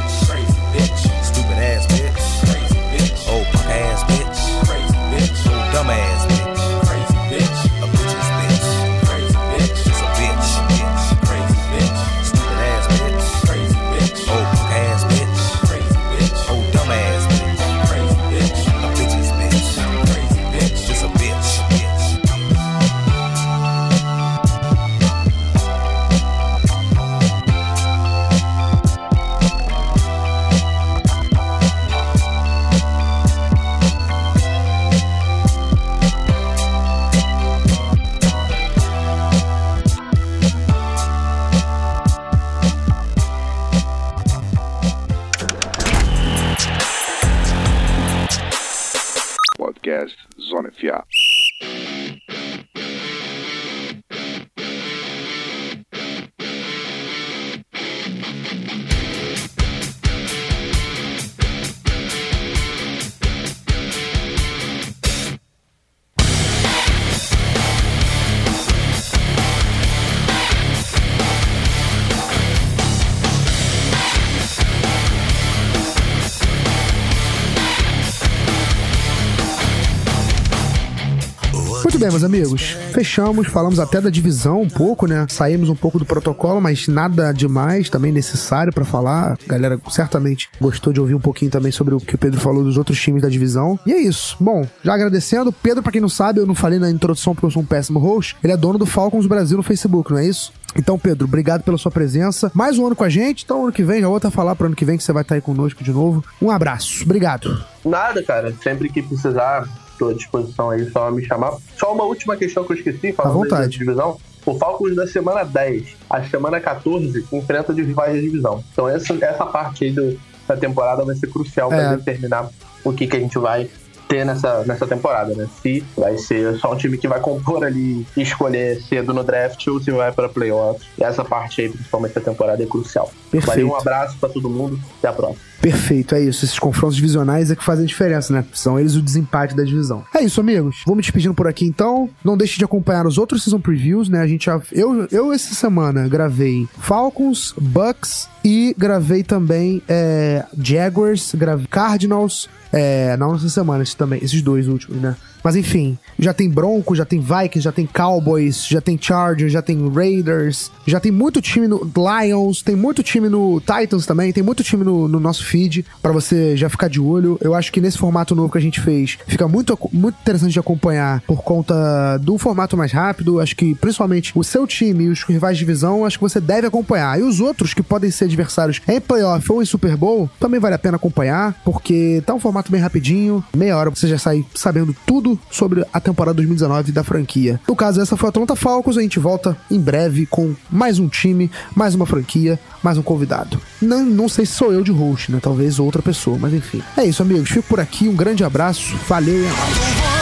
Muito 81.82 81.98
bem, 81.98 82.10
meus 82.10 82.24
amigos. 82.24 82.62
Fechamos, 82.92 83.46
falamos 83.48 83.78
até 83.78 84.00
da 84.00 84.10
divisão 84.10 84.62
um 84.62 84.68
pouco, 84.68 85.06
né? 85.06 85.26
Saímos 85.28 85.68
um 85.68 85.74
pouco 85.74 85.98
do 85.98 86.04
protocolo, 86.04 86.60
mas 86.60 86.88
nada 86.88 87.32
demais 87.32 87.88
também 87.88 88.12
necessário 88.12 88.72
pra 88.72 88.84
falar. 88.84 89.38
A 89.46 89.48
galera 89.48 89.80
certamente 89.90 90.48
gostou 90.60 90.92
de 90.92 91.00
ouvir 91.00 91.14
um 91.14 91.20
pouquinho 91.20 91.50
também 91.50 91.72
sobre 91.72 91.94
o 91.94 92.00
que 92.00 92.14
o 92.14 92.18
Pedro 92.18 92.40
falou 92.40 92.64
dos 92.64 92.76
outros 92.76 93.00
times 93.00 93.22
da 93.22 93.28
divisão. 93.28 93.78
E 93.86 93.92
é 93.92 93.98
isso. 93.98 94.36
Bom, 94.40 94.66
já 94.82 94.94
agradecendo. 94.94 95.52
Pedro, 95.52 95.82
pra 95.82 95.92
quem 95.92 96.00
não 96.00 96.08
sabe, 96.08 96.40
eu 96.40 96.46
não 96.46 96.54
falei 96.54 96.78
na 96.78 96.90
introdução 96.90 97.34
porque 97.34 97.46
eu 97.46 97.50
sou 97.50 97.62
um 97.62 97.66
péssimo 97.66 97.98
host. 97.98 98.36
Ele 98.42 98.52
é 98.52 98.56
dono 98.56 98.78
do 98.78 98.86
Falcons 98.86 99.26
Brasil 99.26 99.56
no 99.56 99.62
Facebook, 99.62 100.10
não 100.10 100.18
é 100.18 100.26
isso? 100.26 100.52
Então, 100.78 100.98
Pedro, 100.98 101.26
obrigado 101.26 101.62
pela 101.62 101.78
sua 101.78 101.90
presença. 101.90 102.50
Mais 102.54 102.78
um 102.78 102.86
ano 102.86 102.94
com 102.94 103.04
a 103.04 103.08
gente, 103.08 103.44
então 103.44 103.64
ano 103.64 103.72
que 103.72 103.82
vem, 103.82 104.00
já 104.00 104.08
vou 104.08 104.16
até 104.16 104.30
falar 104.30 104.54
pro 104.54 104.66
ano 104.66 104.76
que 104.76 104.84
vem 104.84 104.98
que 104.98 105.02
você 105.02 105.12
vai 105.12 105.22
estar 105.22 105.34
aí 105.34 105.40
conosco 105.40 105.82
de 105.82 105.90
novo. 105.90 106.22
Um 106.40 106.50
abraço. 106.50 107.02
Obrigado. 107.04 107.64
Nada, 107.84 108.22
cara. 108.22 108.54
Sempre 108.62 108.90
que 108.90 109.00
precisar, 109.00 109.66
tô 109.98 110.08
à 110.08 110.14
disposição 110.14 110.70
aí, 110.70 110.88
só 110.90 111.10
me 111.10 111.24
chamar. 111.24 111.54
Só 111.78 111.92
uma 111.92 112.04
última 112.04 112.36
questão 112.36 112.64
que 112.64 112.72
eu 112.72 112.76
esqueci, 112.76 113.12
falando 113.12 113.44
À 113.54 113.60
da 113.60 113.66
divisão. 113.66 114.18
O 114.44 114.54
Falcons 114.56 114.94
da 114.94 115.06
semana 115.06 115.44
10, 115.44 115.96
a 116.08 116.22
semana 116.24 116.60
14, 116.60 117.26
enfrenta 117.32 117.72
os 117.72 117.78
rivais 117.78 118.14
da 118.14 118.20
divisão. 118.20 118.62
Então 118.72 118.88
essa, 118.88 119.12
essa 119.24 119.44
parte 119.46 119.84
aí 119.84 119.90
do- 119.92 120.16
da 120.46 120.56
temporada 120.56 121.04
vai 121.04 121.16
ser 121.16 121.26
crucial 121.28 121.72
É. 121.72 121.76
para 121.76 121.96
determinar 121.96 122.48
o 122.84 122.92
que, 122.92 123.06
que 123.08 123.16
a 123.16 123.20
gente 123.20 123.36
vai 123.38 123.68
ter 124.08 124.24
nessa, 124.24 124.62
nessa 124.64 124.86
temporada, 124.86 125.34
né? 125.34 125.48
Se 125.60 125.82
vai 125.96 126.16
ser 126.16 126.56
só 126.60 126.72
um 126.72 126.76
time 126.76 126.96
que 126.96 127.08
vai 127.08 127.18
compor 127.18 127.64
ali 127.64 128.06
e 128.16 128.22
escolher 128.22 128.80
cedo 128.80 129.12
no 129.12 129.24
draft 129.24 129.66
ou 129.66 129.80
se 129.82 129.90
vai 129.90 130.12
para 130.12 130.28
playoffs. 130.28 130.86
E 130.96 131.02
essa 131.02 131.24
parte 131.24 131.62
aí, 131.62 131.68
principalmente 131.68 132.14
da 132.14 132.20
temporada, 132.20 132.62
é 132.62 132.66
crucial. 132.66 133.10
Perfeito. 133.32 133.46
Valeu, 133.50 133.68
um 133.70 133.74
abraço 133.76 134.16
para 134.18 134.28
todo 134.28 134.48
mundo. 134.48 134.78
Até 134.98 135.08
a 135.08 135.12
próxima. 135.12 135.40
Perfeito, 135.66 136.14
é 136.14 136.22
isso. 136.22 136.44
Esses 136.44 136.60
confrontos 136.60 136.94
divisionais 136.94 137.50
é 137.50 137.56
que 137.56 137.64
fazem 137.64 137.84
diferença, 137.84 138.32
né? 138.32 138.44
São 138.52 138.78
eles 138.78 138.94
o 138.94 139.02
desempate 139.02 139.56
da 139.56 139.64
divisão. 139.64 140.04
É 140.14 140.22
isso, 140.22 140.40
amigos. 140.40 140.82
Vou 140.86 140.94
me 140.94 141.02
despedindo 141.02 141.34
por 141.34 141.48
aqui 141.48 141.64
então. 141.64 142.08
Não 142.24 142.36
deixe 142.36 142.56
de 142.56 142.64
acompanhar 142.64 143.04
os 143.04 143.18
outros 143.18 143.42
season 143.42 143.58
previews, 143.58 144.08
né? 144.08 144.20
A 144.20 144.28
gente 144.28 144.46
já. 144.46 144.60
Eu, 144.70 145.08
eu 145.10 145.32
essa 145.32 145.56
semana 145.56 146.06
gravei 146.06 146.68
Falcons, 146.78 147.52
Bucks 147.60 148.28
e 148.44 148.76
gravei 148.78 149.24
também 149.24 149.82
é, 149.88 150.44
Jaguars, 150.56 151.34
gravei 151.34 151.66
Cardinals. 151.66 152.48
É, 152.72 153.16
não 153.16 153.32
nessa 153.32 153.48
semana, 153.48 153.82
esses 153.82 153.94
também, 153.96 154.20
esses 154.22 154.42
dois 154.42 154.68
últimos, 154.68 155.02
né? 155.02 155.16
Mas 155.46 155.54
enfim, 155.54 155.96
já 156.18 156.34
tem 156.34 156.50
Broncos, 156.50 156.98
já 156.98 157.04
tem 157.04 157.20
Vikings, 157.20 157.60
já 157.60 157.70
tem 157.70 157.86
Cowboys, 157.86 158.66
já 158.66 158.80
tem 158.80 158.98
Chargers, 159.00 159.52
já 159.52 159.62
tem 159.62 159.88
Raiders, 159.88 160.72
já 160.84 160.98
tem 160.98 161.12
muito 161.12 161.40
time 161.40 161.68
no 161.68 161.88
Lions, 161.96 162.62
tem 162.62 162.74
muito 162.74 163.00
time 163.00 163.28
no 163.28 163.60
Titans 163.60 164.06
também, 164.06 164.32
tem 164.32 164.42
muito 164.42 164.64
time 164.64 164.82
no, 164.82 165.06
no 165.06 165.20
nosso 165.20 165.44
feed 165.44 165.86
pra 166.02 166.10
você 166.10 166.56
já 166.56 166.68
ficar 166.68 166.88
de 166.88 167.00
olho. 167.00 167.38
Eu 167.40 167.54
acho 167.54 167.70
que 167.70 167.80
nesse 167.80 167.96
formato 167.96 168.34
novo 168.34 168.50
que 168.50 168.58
a 168.58 168.60
gente 168.60 168.80
fez, 168.80 169.18
fica 169.28 169.46
muito, 169.46 169.78
muito 169.92 170.18
interessante 170.20 170.50
de 170.50 170.58
acompanhar 170.58 171.20
por 171.20 171.44
conta 171.44 172.18
do 172.18 172.36
formato 172.38 172.76
mais 172.76 172.90
rápido. 172.90 173.38
Acho 173.38 173.54
que 173.54 173.72
principalmente 173.76 174.32
o 174.34 174.42
seu 174.42 174.66
time 174.66 175.04
e 175.04 175.08
os 175.10 175.22
rivais 175.22 175.56
de 175.56 175.64
divisão, 175.64 176.04
acho 176.04 176.18
que 176.18 176.24
você 176.24 176.40
deve 176.40 176.66
acompanhar. 176.66 177.20
E 177.20 177.22
os 177.22 177.38
outros 177.38 177.72
que 177.72 177.84
podem 177.84 178.10
ser 178.10 178.24
adversários 178.24 178.80
em 178.88 179.00
playoff 179.00 179.52
ou 179.52 179.62
em 179.62 179.64
Super 179.64 179.96
Bowl, 179.96 180.28
também 180.40 180.58
vale 180.58 180.74
a 180.74 180.78
pena 180.78 180.96
acompanhar, 180.96 181.54
porque 181.64 182.20
tá 182.26 182.34
um 182.34 182.40
formato 182.40 182.72
bem 182.72 182.80
rapidinho, 182.80 183.44
meia 183.56 183.76
hora 183.76 183.90
você 183.90 184.08
já 184.08 184.18
sai 184.18 184.44
sabendo 184.52 184.92
tudo 185.06 185.35
sobre 185.50 185.84
a 185.92 186.00
temporada 186.00 186.34
2019 186.34 186.92
da 186.92 187.04
franquia. 187.04 187.60
No 187.66 187.76
caso, 187.76 188.00
essa 188.00 188.16
foi 188.16 188.28
a 188.28 188.30
Atlanta 188.30 188.56
Falcons, 188.56 188.96
a 188.96 189.02
gente 189.02 189.18
volta 189.18 189.56
em 189.70 189.80
breve 189.80 190.26
com 190.26 190.54
mais 190.70 190.98
um 190.98 191.08
time, 191.08 191.50
mais 191.74 191.94
uma 191.94 192.06
franquia, 192.06 192.58
mais 192.82 192.98
um 192.98 193.02
convidado. 193.02 193.60
Não, 193.80 194.04
não 194.04 194.28
sei 194.28 194.46
se 194.46 194.52
sou 194.52 194.72
eu 194.72 194.82
de 194.82 194.90
host, 194.90 195.32
né? 195.32 195.38
Talvez 195.42 195.78
outra 195.78 196.02
pessoa, 196.02 196.38
mas 196.38 196.52
enfim. 196.52 196.82
É 196.96 197.04
isso, 197.04 197.22
amigos. 197.22 197.48
Fico 197.48 197.68
por 197.68 197.80
aqui, 197.80 198.08
um 198.08 198.16
grande 198.16 198.44
abraço, 198.44 198.96
valeu 199.08 199.42
e. 199.44 200.15